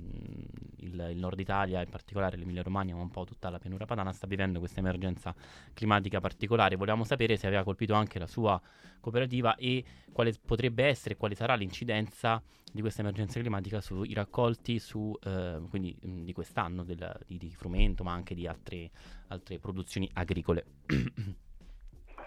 il, 0.78 1.08
il 1.12 1.18
nord 1.18 1.38
Italia, 1.38 1.80
in 1.80 1.88
particolare 1.88 2.36
l'Emilia 2.36 2.62
Romagna, 2.62 2.96
ma 2.96 3.02
un 3.02 3.10
po' 3.10 3.24
tutta 3.24 3.48
la 3.48 3.60
pianura 3.60 3.86
padana, 3.86 4.12
sta 4.12 4.26
vivendo 4.26 4.58
questa 4.58 4.80
emergenza 4.80 5.32
climatica 5.72 6.20
particolare. 6.20 6.74
Volevamo 6.74 7.04
sapere 7.04 7.36
se 7.36 7.46
aveva 7.46 7.62
colpito 7.62 7.94
anche 7.94 8.18
la 8.18 8.26
sua 8.26 8.60
cooperativa 8.98 9.54
e 9.54 9.84
quale 10.10 10.34
potrebbe 10.44 10.84
essere, 10.84 11.16
quale 11.16 11.36
sarà 11.36 11.54
l'incidenza 11.54 12.42
di 12.72 12.80
questa 12.80 13.02
emergenza 13.02 13.38
climatica 13.38 13.80
sui 13.80 14.12
raccolti 14.12 14.78
su, 14.80 15.16
eh, 15.22 15.60
quindi, 15.68 15.96
mh, 16.00 16.24
di 16.24 16.32
quest'anno 16.32 16.82
del- 16.82 17.20
di, 17.26 17.38
di 17.38 17.50
frumento, 17.54 18.02
ma 18.02 18.12
anche 18.12 18.34
di 18.34 18.48
altre, 18.48 18.90
altre 19.28 19.58
produzioni 19.60 20.10
agricole. 20.12 20.64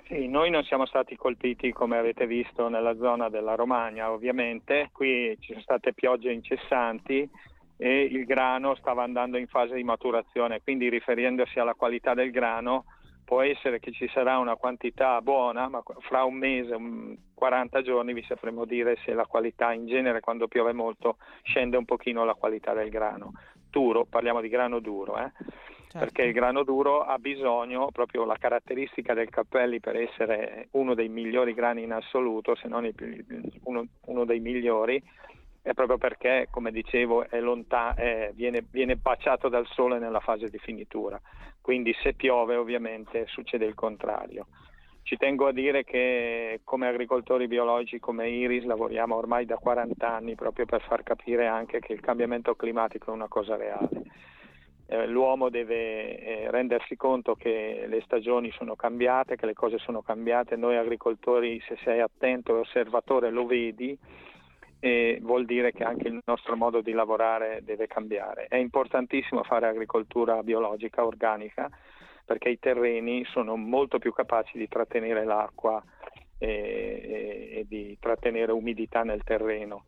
Sì, 0.08 0.28
noi 0.28 0.52
non 0.52 0.64
siamo 0.64 0.86
stati 0.86 1.16
colpiti 1.16 1.72
come 1.72 1.98
avete 1.98 2.28
visto 2.28 2.68
nella 2.68 2.96
zona 2.96 3.28
della 3.28 3.56
Romagna, 3.56 4.12
ovviamente. 4.12 4.90
Qui 4.92 5.36
ci 5.40 5.54
sono 5.54 5.62
state 5.62 5.94
piogge 5.94 6.32
incessanti 6.32 7.28
e 7.76 8.04
il 8.04 8.24
grano 8.26 8.76
stava 8.76 9.02
andando 9.02 9.38
in 9.38 9.48
fase 9.48 9.74
di 9.74 9.84
maturazione, 9.84 10.62
quindi 10.62 10.90
riferendosi 10.90 11.58
alla 11.58 11.74
qualità 11.74 12.14
del 12.14 12.30
grano 12.30 12.86
può 13.26 13.42
essere 13.42 13.80
che 13.80 13.92
ci 13.92 14.08
sarà 14.14 14.38
una 14.38 14.56
quantità 14.56 15.20
buona, 15.22 15.68
ma 15.68 15.82
fra 16.02 16.24
un 16.24 16.36
mese, 16.36 16.76
un 16.76 17.18
40 17.34 17.82
giorni 17.82 18.14
vi 18.14 18.24
sapremo 18.28 18.64
dire 18.66 18.98
se 19.04 19.14
la 19.14 19.26
qualità 19.26 19.74
in 19.74 19.88
genere 19.88 20.20
quando 20.20 20.48
piove 20.48 20.72
molto 20.72 21.18
scende 21.42 21.78
un 21.78 21.86
pochino 21.86 22.24
la 22.24 22.36
qualità 22.36 22.74
del 22.74 22.92
grano. 22.92 23.34
Duro, 23.72 24.06
parliamo 24.06 24.40
di 24.40 24.50
grano 24.50 24.80
duro, 24.80 25.18
eh? 25.18 25.32
Certo. 25.96 26.12
perché 26.12 26.28
il 26.28 26.34
grano 26.34 26.64
duro 26.64 27.04
ha 27.04 27.18
bisogno, 27.18 27.88
proprio 27.90 28.26
la 28.26 28.36
caratteristica 28.38 29.14
del 29.14 29.30
cappelli 29.30 29.80
per 29.80 29.96
essere 29.96 30.68
uno 30.72 30.94
dei 30.94 31.08
migliori 31.08 31.54
grani 31.54 31.84
in 31.84 31.94
assoluto, 31.94 32.54
se 32.56 32.68
non 32.68 32.92
più- 32.94 33.24
uno, 33.64 33.88
uno 34.08 34.26
dei 34.26 34.42
migliori, 34.42 35.02
è 35.62 35.72
proprio 35.74 35.98
perché, 35.98 36.48
come 36.52 36.72
dicevo, 36.72 37.30
è 37.30 37.40
lonta- 37.40 37.94
è- 37.94 38.32
viene, 38.36 38.66
viene 38.70 38.98
baciato 38.98 39.48
dal 39.48 39.66
sole 39.68 39.98
nella 39.98 40.20
fase 40.20 40.50
di 40.50 40.58
finitura. 40.58 41.20
Quindi 41.62 41.96
se 42.04 42.14
piove 42.14 42.58
ovviamente 42.58 43.26
succede 43.28 43.64
il 43.64 43.74
contrario. 43.74 44.48
Ci 45.02 45.16
tengo 45.16 45.48
a 45.48 45.54
dire 45.54 45.86
che 45.86 46.60
come 46.66 46.90
agricoltori 46.90 47.48
biologici, 47.48 48.00
come 48.00 48.28
Iris, 48.28 48.66
lavoriamo 48.66 49.16
ormai 49.16 49.46
da 49.46 49.56
40 49.56 50.14
anni 50.14 50.36
proprio 50.36 50.66
per 50.66 50.82
far 50.82 51.04
capire 51.04 51.48
anche 51.48 51.80
che 51.80 51.94
il 51.94 52.02
cambiamento 52.02 52.54
climatico 52.56 53.12
è 53.12 53.14
una 53.14 53.30
cosa 53.30 53.56
reale 53.56 54.04
eh, 54.88 55.08
l'uomo 55.08 55.50
deve 55.50 56.20
eh, 56.20 56.52
rendersi 56.52 56.96
conto 56.96 57.36
che 57.36 57.86
le 57.88 58.02
stagioni 58.02 58.52
sono 58.52 58.76
cambiate, 58.76 59.36
che 59.36 59.46
le 59.46 59.54
cose 59.54 59.78
sono 59.80 60.02
cambiate, 60.02 60.56
noi 60.56 60.78
agricoltori 60.78 61.60
se 61.68 61.78
sei 61.84 62.02
attento 62.02 62.56
e 62.56 62.60
osservatore 62.60 63.32
lo 63.32 63.46
vedi 63.46 63.98
e 64.80 65.18
vuol 65.22 65.46
dire 65.46 65.72
che 65.72 65.84
anche 65.84 66.08
il 66.08 66.22
nostro 66.26 66.56
modo 66.56 66.82
di 66.82 66.92
lavorare 66.92 67.62
deve 67.64 67.88
cambiare. 67.88 68.46
È 68.48 68.58
importantissimo 68.58 69.44
fare 69.44 69.68
agricoltura 69.68 70.44
biologica, 70.44 71.04
organica, 71.04 71.68
perché 72.24 72.50
i 72.50 72.60
terreni 72.60 73.26
sono 73.26 73.56
molto 73.56 73.98
più 73.98 74.14
capaci 74.14 74.58
di 74.60 74.68
trattenere 74.68 75.26
l'acqua 75.26 75.84
e, 76.38 76.48
e- 76.48 77.60
e 77.60 77.66
di 77.68 77.98
trattenere 78.00 78.52
umidità 78.52 79.04
nel 79.04 79.24
terreno. 79.24 79.86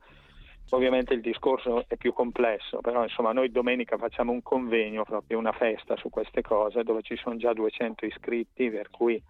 Ovviamente 0.71 1.13
il 1.13 1.21
discorso 1.21 1.85
è 1.87 1.95
più 1.95 2.11
complesso, 2.13 2.81
però 2.81 3.03
insomma 3.03 3.31
noi 3.31 3.51
domenica 3.51 3.97
facciamo 3.97 4.33
un 4.33 4.41
convegno, 4.41 5.03
proprio 5.03 5.37
una 5.37 5.53
festa 5.53 5.95
su 5.95 6.09
queste 6.09 6.41
cose, 6.41 6.83
dove 6.83 7.01
ci 7.03 7.15
sono 7.15 7.37
già 7.37 7.53
200 7.53 8.05
iscritti, 8.05 8.69
per 8.69 8.89
cui 8.89 9.21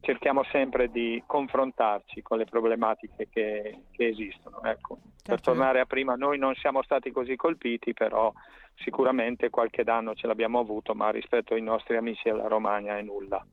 cerchiamo 0.00 0.42
sempre 0.44 0.90
di 0.90 1.22
confrontarci 1.26 2.22
con 2.22 2.38
le 2.38 2.44
problematiche 2.44 3.28
che, 3.30 3.82
che 3.90 4.06
esistono. 4.06 4.62
Ecco. 4.64 4.96
Per 4.96 5.36
Certo. 5.36 5.50
tornare 5.50 5.80
a 5.80 5.84
prima, 5.84 6.14
noi 6.14 6.38
non 6.38 6.54
siamo 6.54 6.82
stati 6.82 7.10
così 7.10 7.36
colpiti, 7.36 7.92
però 7.92 8.32
sicuramente 8.76 9.50
qualche 9.50 9.84
danno 9.84 10.14
ce 10.14 10.26
l'abbiamo 10.26 10.58
avuto, 10.58 10.94
ma 10.94 11.10
rispetto 11.10 11.54
ai 11.54 11.62
nostri 11.62 11.96
amici 11.96 12.22
della 12.24 12.48
Romagna 12.48 12.96
è 12.96 13.02
nulla. 13.02 13.44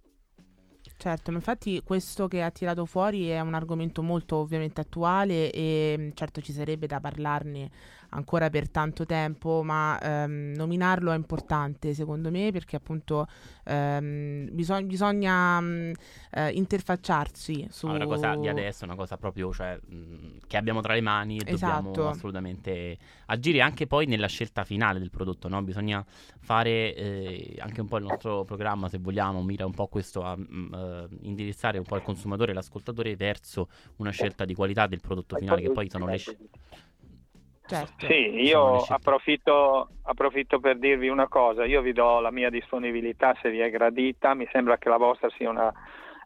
Certo, 0.98 1.30
infatti 1.32 1.82
questo 1.84 2.28
che 2.28 2.42
ha 2.42 2.50
tirato 2.52 2.86
fuori 2.86 3.28
è 3.28 3.40
un 3.42 3.54
argomento 3.54 4.02
molto 4.02 4.38
ovviamente 4.38 4.80
attuale 4.82 5.52
e 5.52 6.12
certo 6.16 6.42
ci 6.42 6.54
sarebbe 6.54 6.88
da 6.88 7.00
parlarne 7.02 7.70
ancora 8.16 8.50
per 8.50 8.70
tanto 8.70 9.06
tempo, 9.06 9.62
ma 9.64 10.00
ehm, 10.02 10.54
nominarlo 10.56 11.12
è 11.12 11.16
importante 11.16 11.94
secondo 11.94 12.32
me 12.32 12.52
perché 12.52 12.78
appunto 12.78 13.28
ehm, 13.66 14.50
bisog- 14.52 14.86
bisogna 14.86 15.60
mh, 15.60 15.92
eh, 16.32 16.50
interfacciarsi 16.52 17.68
su... 17.70 17.88
Una 17.88 18.06
cosa 18.08 18.36
di 18.36 18.48
adesso, 18.48 18.84
è 18.84 18.88
una 18.88 18.96
cosa 18.96 19.18
proprio 19.18 19.52
cioè, 19.54 19.78
mh, 19.86 20.38
che 20.48 20.58
abbiamo 20.58 20.82
tra 20.82 20.94
le 20.94 21.02
mani 21.02 21.38
e 21.38 21.44
dobbiamo 21.44 21.90
Esatto. 21.90 22.08
assolutamente 22.08 22.98
agire 23.28 23.62
anche 23.62 23.86
poi 23.86 24.06
nella 24.06 24.28
scelta 24.28 24.64
finale 24.64 25.00
del 25.00 25.10
prodotto, 25.10 25.48
no? 25.48 25.62
Bisogna 25.62 26.04
fare 26.40 26.96
eh, 26.96 27.56
anche 27.60 27.82
un 27.82 27.88
po' 27.88 27.98
il 27.98 28.04
nostro 28.04 28.44
programma, 28.44 28.88
se 28.90 28.98
vogliamo, 28.98 29.42
mira 29.44 29.66
un 29.66 29.74
po' 29.74 29.88
questo 29.88 30.24
a 30.24 30.36
mh, 30.36 30.70
eh, 30.74 31.08
indirizzare 31.22 31.78
un 31.78 31.86
po' 31.86 31.96
il 31.96 32.02
consumatore 32.02 32.52
e 32.52 32.54
l'ascoltatore 32.54 33.16
verso 33.16 33.68
una 33.98 34.12
scelta 34.12 34.46
di 34.46 34.54
qualità 34.54 34.88
del 34.88 35.02
prodotto 35.02 35.36
finale, 35.36 35.62
che 35.62 35.70
poi 35.72 35.90
sono 35.90 36.08
le 36.08 36.18
scelte. 36.18 36.60
Certo. 37.68 38.06
Sì, 38.06 38.42
io 38.44 38.82
approfitto, 38.82 39.90
approfitto 40.04 40.60
per 40.60 40.78
dirvi 40.78 41.08
una 41.08 41.28
cosa, 41.28 41.66
io 41.66 41.82
vi 41.82 41.94
do 41.94 42.20
la 42.20 42.30
mia 42.30 42.52
disponibilità 42.52 43.36
se 43.42 43.50
vi 43.50 43.60
è 43.60 43.72
gradita, 43.72 44.36
mi 44.36 44.48
sembra 44.52 44.78
che 44.78 44.90
la 44.90 44.98
vostra 44.98 45.30
sia 45.32 45.50
una, 45.50 45.74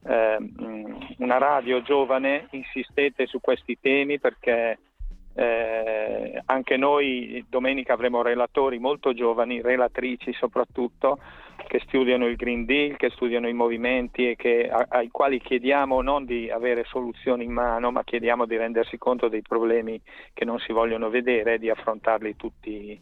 eh, 0.05 0.37
mh, 0.37 1.15
una 1.19 1.37
radio 1.37 1.81
giovane, 1.81 2.47
insistete 2.51 3.25
su 3.25 3.39
questi 3.39 3.77
temi 3.79 4.19
perché 4.19 4.77
eh, 5.39 6.41
anche 6.47 6.75
noi 6.75 7.45
domenica 7.47 7.93
avremo 7.93 8.21
relatori 8.21 8.77
molto 8.77 9.13
giovani, 9.13 9.61
relatrici 9.61 10.33
soprattutto, 10.33 11.17
che 11.65 11.79
studiano 11.85 12.27
il 12.27 12.35
Green 12.35 12.65
Deal, 12.65 12.97
che 12.97 13.09
studiano 13.11 13.47
i 13.47 13.53
movimenti 13.53 14.31
e 14.31 14.35
che, 14.35 14.67
a- 14.69 14.87
ai 14.89 15.07
quali 15.09 15.39
chiediamo 15.39 16.01
non 16.01 16.25
di 16.25 16.49
avere 16.49 16.83
soluzioni 16.85 17.45
in 17.45 17.53
mano, 17.53 17.89
ma 17.89 18.03
chiediamo 18.03 18.45
di 18.45 18.57
rendersi 18.57 18.97
conto 18.97 19.29
dei 19.29 19.41
problemi 19.41 20.01
che 20.33 20.43
non 20.43 20.59
si 20.59 20.73
vogliono 20.73 21.09
vedere 21.09 21.53
e 21.53 21.59
di 21.59 21.69
affrontarli 21.69 22.35
tutti, 22.35 23.01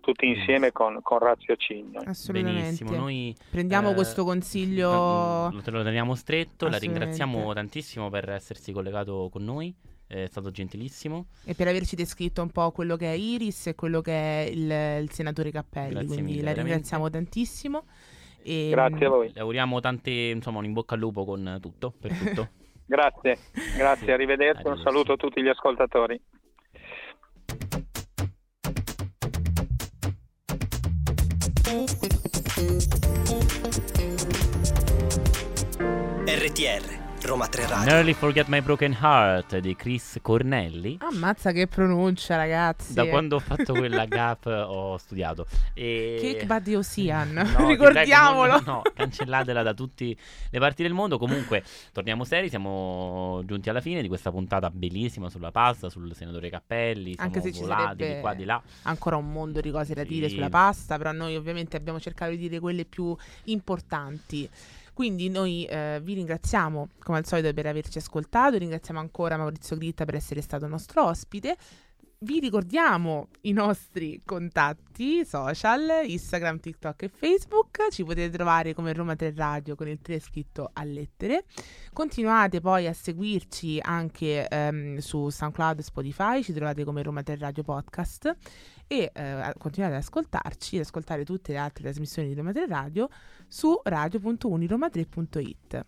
tutti 0.00 0.28
insieme 0.28 0.70
con, 0.70 1.00
con 1.02 1.18
raziocinio. 1.18 2.02
Assolutamente. 2.04 2.60
Benissimo, 2.60 2.96
noi 2.96 3.34
Prendiamo 3.50 3.90
eh, 3.90 3.94
questo 3.94 4.22
consiglio. 4.22 5.50
Lo, 5.50 5.60
te 5.60 5.72
lo 5.72 5.82
teniamo 5.82 6.14
stretto, 6.14 6.68
la 6.68 6.78
ringraziamo 6.78 7.52
tantissimo 7.52 8.10
per 8.10 8.30
essersi 8.30 8.70
collegato 8.70 9.28
con 9.32 9.42
noi, 9.42 9.74
è 10.22 10.26
stato 10.28 10.50
gentilissimo. 10.50 11.26
E 11.44 11.54
per 11.54 11.68
averci 11.68 11.96
descritto 11.96 12.42
un 12.42 12.50
po' 12.50 12.70
quello 12.70 12.96
che 12.96 13.12
è 13.12 13.16
Iris 13.16 13.68
e 13.68 13.74
quello 13.74 14.00
che 14.00 14.12
è 14.12 14.48
il, 14.48 15.02
il 15.02 15.10
senatore 15.10 15.50
Cappelli, 15.50 15.90
Grazie 15.90 16.06
quindi 16.06 16.22
mille, 16.22 16.36
la 16.42 16.48
veramente. 16.48 16.72
ringraziamo 16.72 17.10
tantissimo. 17.10 17.84
E, 18.42 18.68
Grazie 18.70 19.06
a 19.06 19.08
voi. 19.08 19.30
Le 19.32 19.40
auguriamo 19.40 19.80
tante, 19.80 20.10
insomma, 20.10 20.58
un 20.58 20.66
in 20.66 20.72
bocca 20.72 20.94
al 20.94 21.00
lupo 21.00 21.24
con 21.24 21.58
tutto, 21.60 21.92
per 21.98 22.12
tutto. 22.12 22.48
Grazie, 22.86 23.38
grazie, 23.78 24.12
arrivederci, 24.12 24.66
un 24.66 24.78
saluto 24.84 25.12
a 25.12 25.16
tutti 25.16 25.42
gli 25.42 25.48
ascoltatori. 25.48 26.20
RTR, 36.26 37.03
Roma 37.24 37.48
3 37.48 37.66
Radio. 37.66 37.90
Nearly 37.90 38.12
Forget 38.12 38.48
My 38.48 38.60
Broken 38.60 38.92
Heart 39.00 39.56
di 39.58 39.74
Chris 39.74 40.18
Cornelli. 40.20 40.98
Ammazza 41.00 41.52
che 41.52 41.66
pronuncia, 41.66 42.36
ragazzi. 42.36 42.92
Da 42.92 43.06
quando 43.06 43.36
ho 43.36 43.38
fatto 43.38 43.72
quella 43.72 44.04
gap 44.04 44.44
ho 44.44 44.98
studiato. 44.98 45.46
E... 45.72 46.18
Kick 46.20 46.44
Buddy 46.44 46.74
Ocean, 46.74 47.32
No, 47.32 47.66
ricordiamolo. 47.66 48.52
prego, 48.56 48.70
no, 48.70 48.72
no, 48.76 48.82
cancellatela 48.94 49.62
da 49.62 49.72
tutte 49.72 50.14
le 50.50 50.58
parti 50.58 50.82
del 50.82 50.92
mondo. 50.92 51.16
Comunque, 51.16 51.64
torniamo 51.92 52.24
seri. 52.24 52.50
Siamo 52.50 53.40
giunti 53.46 53.70
alla 53.70 53.80
fine 53.80 54.02
di 54.02 54.08
questa 54.08 54.30
puntata 54.30 54.68
bellissima 54.68 55.30
sulla 55.30 55.50
pasta, 55.50 55.88
sul 55.88 56.14
senatore 56.14 56.50
Cappelli. 56.50 57.14
Siamo 57.14 57.26
Anche 57.28 57.40
se 57.40 57.52
ci 57.54 57.60
volati 57.60 58.04
di 58.06 58.20
qua 58.20 58.34
di 58.34 58.44
là. 58.44 58.60
Ancora 58.82 59.16
un 59.16 59.32
mondo 59.32 59.62
di 59.62 59.70
cose 59.70 59.94
da 59.94 60.04
dire 60.04 60.28
Sì. 60.28 60.34
sulla 60.34 60.50
pasta, 60.50 60.98
però 60.98 61.12
noi 61.12 61.36
ovviamente 61.36 61.74
abbiamo 61.78 61.98
cercato 61.98 62.32
di 62.32 62.36
dire 62.36 62.60
quelle 62.60 62.84
più 62.84 63.16
importanti. 63.44 64.46
Quindi 64.94 65.28
noi 65.28 65.64
eh, 65.64 66.00
vi 66.02 66.14
ringraziamo 66.14 66.88
come 67.00 67.18
al 67.18 67.26
solito 67.26 67.52
per 67.52 67.66
averci 67.66 67.98
ascoltato, 67.98 68.56
ringraziamo 68.56 69.00
ancora 69.00 69.36
Maurizio 69.36 69.76
Gritta 69.76 70.04
per 70.04 70.14
essere 70.14 70.40
stato 70.40 70.68
nostro 70.68 71.04
ospite. 71.04 71.56
Vi 72.24 72.38
ricordiamo 72.38 73.28
i 73.42 73.52
nostri 73.52 74.22
contatti 74.24 75.26
social, 75.26 76.04
Instagram, 76.06 76.58
TikTok 76.58 77.02
e 77.02 77.08
Facebook. 77.08 77.88
Ci 77.90 78.02
potete 78.02 78.30
trovare 78.30 78.72
come 78.72 78.94
Roma 78.94 79.14
3 79.14 79.34
Radio 79.36 79.74
con 79.74 79.88
il 79.88 80.00
3 80.00 80.20
scritto 80.20 80.70
a 80.72 80.84
lettere. 80.84 81.44
Continuate 81.92 82.60
poi 82.60 82.86
a 82.86 82.94
seguirci 82.94 83.78
anche 83.82 84.48
ehm, 84.48 84.98
su 84.98 85.28
SoundCloud 85.28 85.80
e 85.80 85.82
Spotify, 85.82 86.42
ci 86.42 86.54
trovate 86.54 86.84
come 86.84 87.02
Roma 87.02 87.22
3 87.22 87.36
Radio 87.36 87.62
Podcast 87.62 88.34
e 88.86 89.10
eh, 89.12 89.52
continuate 89.58 89.94
ad 89.94 90.00
ascoltarci, 90.02 90.76
ad 90.76 90.82
ascoltare 90.82 91.24
tutte 91.24 91.52
le 91.52 91.58
altre 91.58 91.84
trasmissioni 91.84 92.28
di 92.28 92.34
Roma 92.34 92.52
3 92.52 92.66
Radio 92.66 93.08
su 93.48 93.80
radio.uniroma3.it. 93.82 95.86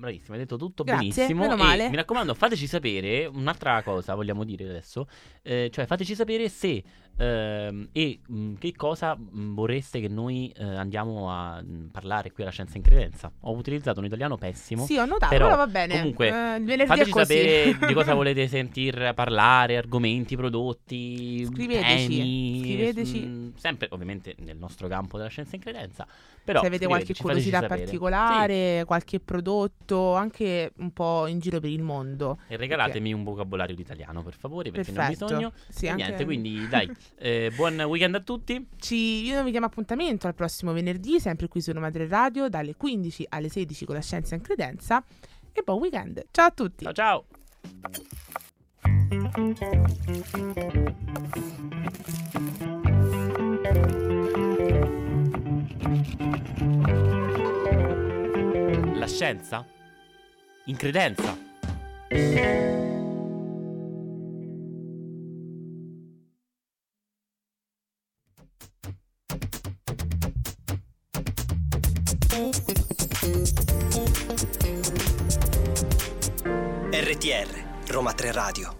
Bravissimo, 0.00 0.32
hai 0.32 0.40
detto 0.40 0.56
tutto 0.56 0.82
Grazie, 0.82 1.26
benissimo. 1.26 1.42
meno 1.42 1.54
E 1.54 1.56
male. 1.56 1.88
mi 1.90 1.96
raccomando, 1.96 2.32
fateci 2.32 2.66
sapere 2.66 3.26
un'altra 3.26 3.82
cosa, 3.82 4.14
vogliamo 4.14 4.44
dire 4.44 4.64
adesso. 4.64 5.06
Eh, 5.42 5.68
cioè, 5.70 5.84
fateci 5.84 6.14
sapere 6.14 6.48
se 6.48 6.82
ehm, 7.16 7.88
e 7.92 8.20
mh, 8.26 8.54
che 8.54 8.72
cosa 8.74 9.14
mh, 9.16 9.54
vorreste 9.54 10.00
che 10.00 10.08
noi 10.08 10.52
eh, 10.56 10.64
andiamo 10.64 11.30
a 11.30 11.60
mh, 11.60 11.88
parlare 11.92 12.32
qui 12.32 12.42
alla 12.42 12.52
Scienza 12.52 12.76
in 12.76 12.82
Credenza. 12.82 13.30
Ho 13.40 13.52
utilizzato 13.52 14.00
un 14.00 14.06
italiano 14.06 14.36
pessimo. 14.36 14.84
Sì, 14.84 14.96
ho 14.96 15.04
notato, 15.04 15.32
Però, 15.32 15.46
però, 15.46 15.56
va 15.56 15.66
bene. 15.66 15.96
comunque, 15.98 16.28
Eh, 16.28 16.86
Fateci 16.86 17.10
sapere 17.10 17.76
di 17.86 17.92
cosa 17.94 18.14
volete 18.14 18.46
sentir 18.48 19.12
parlare, 19.14 19.76
argomenti, 19.76 20.36
prodotti, 20.36 21.44
Scriveteci, 21.44 22.08
temi, 22.08 22.60
scriveteci. 22.62 23.18
mh, 23.20 23.52
sempre 23.56 23.88
ovviamente 23.90 24.34
nel 24.40 24.56
nostro 24.56 24.88
campo 24.88 25.16
della 25.16 25.28
scienza 25.28 25.56
in 25.56 25.62
credenza. 25.62 26.06
Però 26.42 26.60
Se 26.60 26.66
avete 26.66 26.86
qualche 26.86 27.14
curiosità 27.14 27.62
particolare, 27.62 28.84
qualche 28.86 29.20
prodotto, 29.20 30.14
anche 30.14 30.72
un 30.78 30.92
po' 30.92 31.26
in 31.26 31.38
giro 31.38 31.60
per 31.60 31.70
il 31.70 31.82
mondo. 31.82 32.38
Sì. 32.46 32.54
E 32.54 32.56
regalatemi 32.56 33.12
un 33.12 33.22
vocabolario 33.24 33.74
di 33.74 33.82
italiano, 33.82 34.22
per 34.22 34.34
favore, 34.34 34.70
perché 34.70 34.90
Perfetto. 34.92 35.26
ne 35.26 35.34
ho 35.34 35.50
bisogno. 35.50 35.52
Sì, 35.68 35.86
e 35.86 35.88
anche- 35.90 36.02
niente, 36.04 36.24
quindi 36.24 36.66
dai, 36.68 36.90
eh, 37.16 37.52
buon 37.54 37.80
weekend 37.82 38.14
a 38.14 38.20
tutti. 38.20 38.66
Ci, 38.78 39.24
io 39.24 39.42
vi 39.42 39.50
diamo 39.50 39.66
appuntamento 39.66 40.26
al 40.26 40.34
prossimo 40.34 40.72
venerdì, 40.72 41.20
sempre 41.20 41.48
qui 41.48 41.60
su 41.60 41.72
3 41.72 42.08
Radio, 42.08 42.48
dalle 42.48 42.74
15 42.76 43.26
alle 43.28 43.48
16 43.48 43.84
con 43.84 43.94
la 43.94 44.00
scienza 44.00 44.34
in 44.34 44.40
credenza. 44.40 45.04
E 45.52 45.62
buon 45.62 45.78
weekend. 45.78 46.26
Ciao 46.30 46.46
a 46.46 46.50
tutti. 46.50 46.84
Ciao 46.84 46.92
ciao. 46.92 47.24
La 58.94 59.06
scienza? 59.06 59.66
In 60.66 60.76
credenza? 60.76 61.36
RTR, 76.90 77.48
Roma 77.88 78.12
3 78.14 78.32
Radio. 78.32 78.79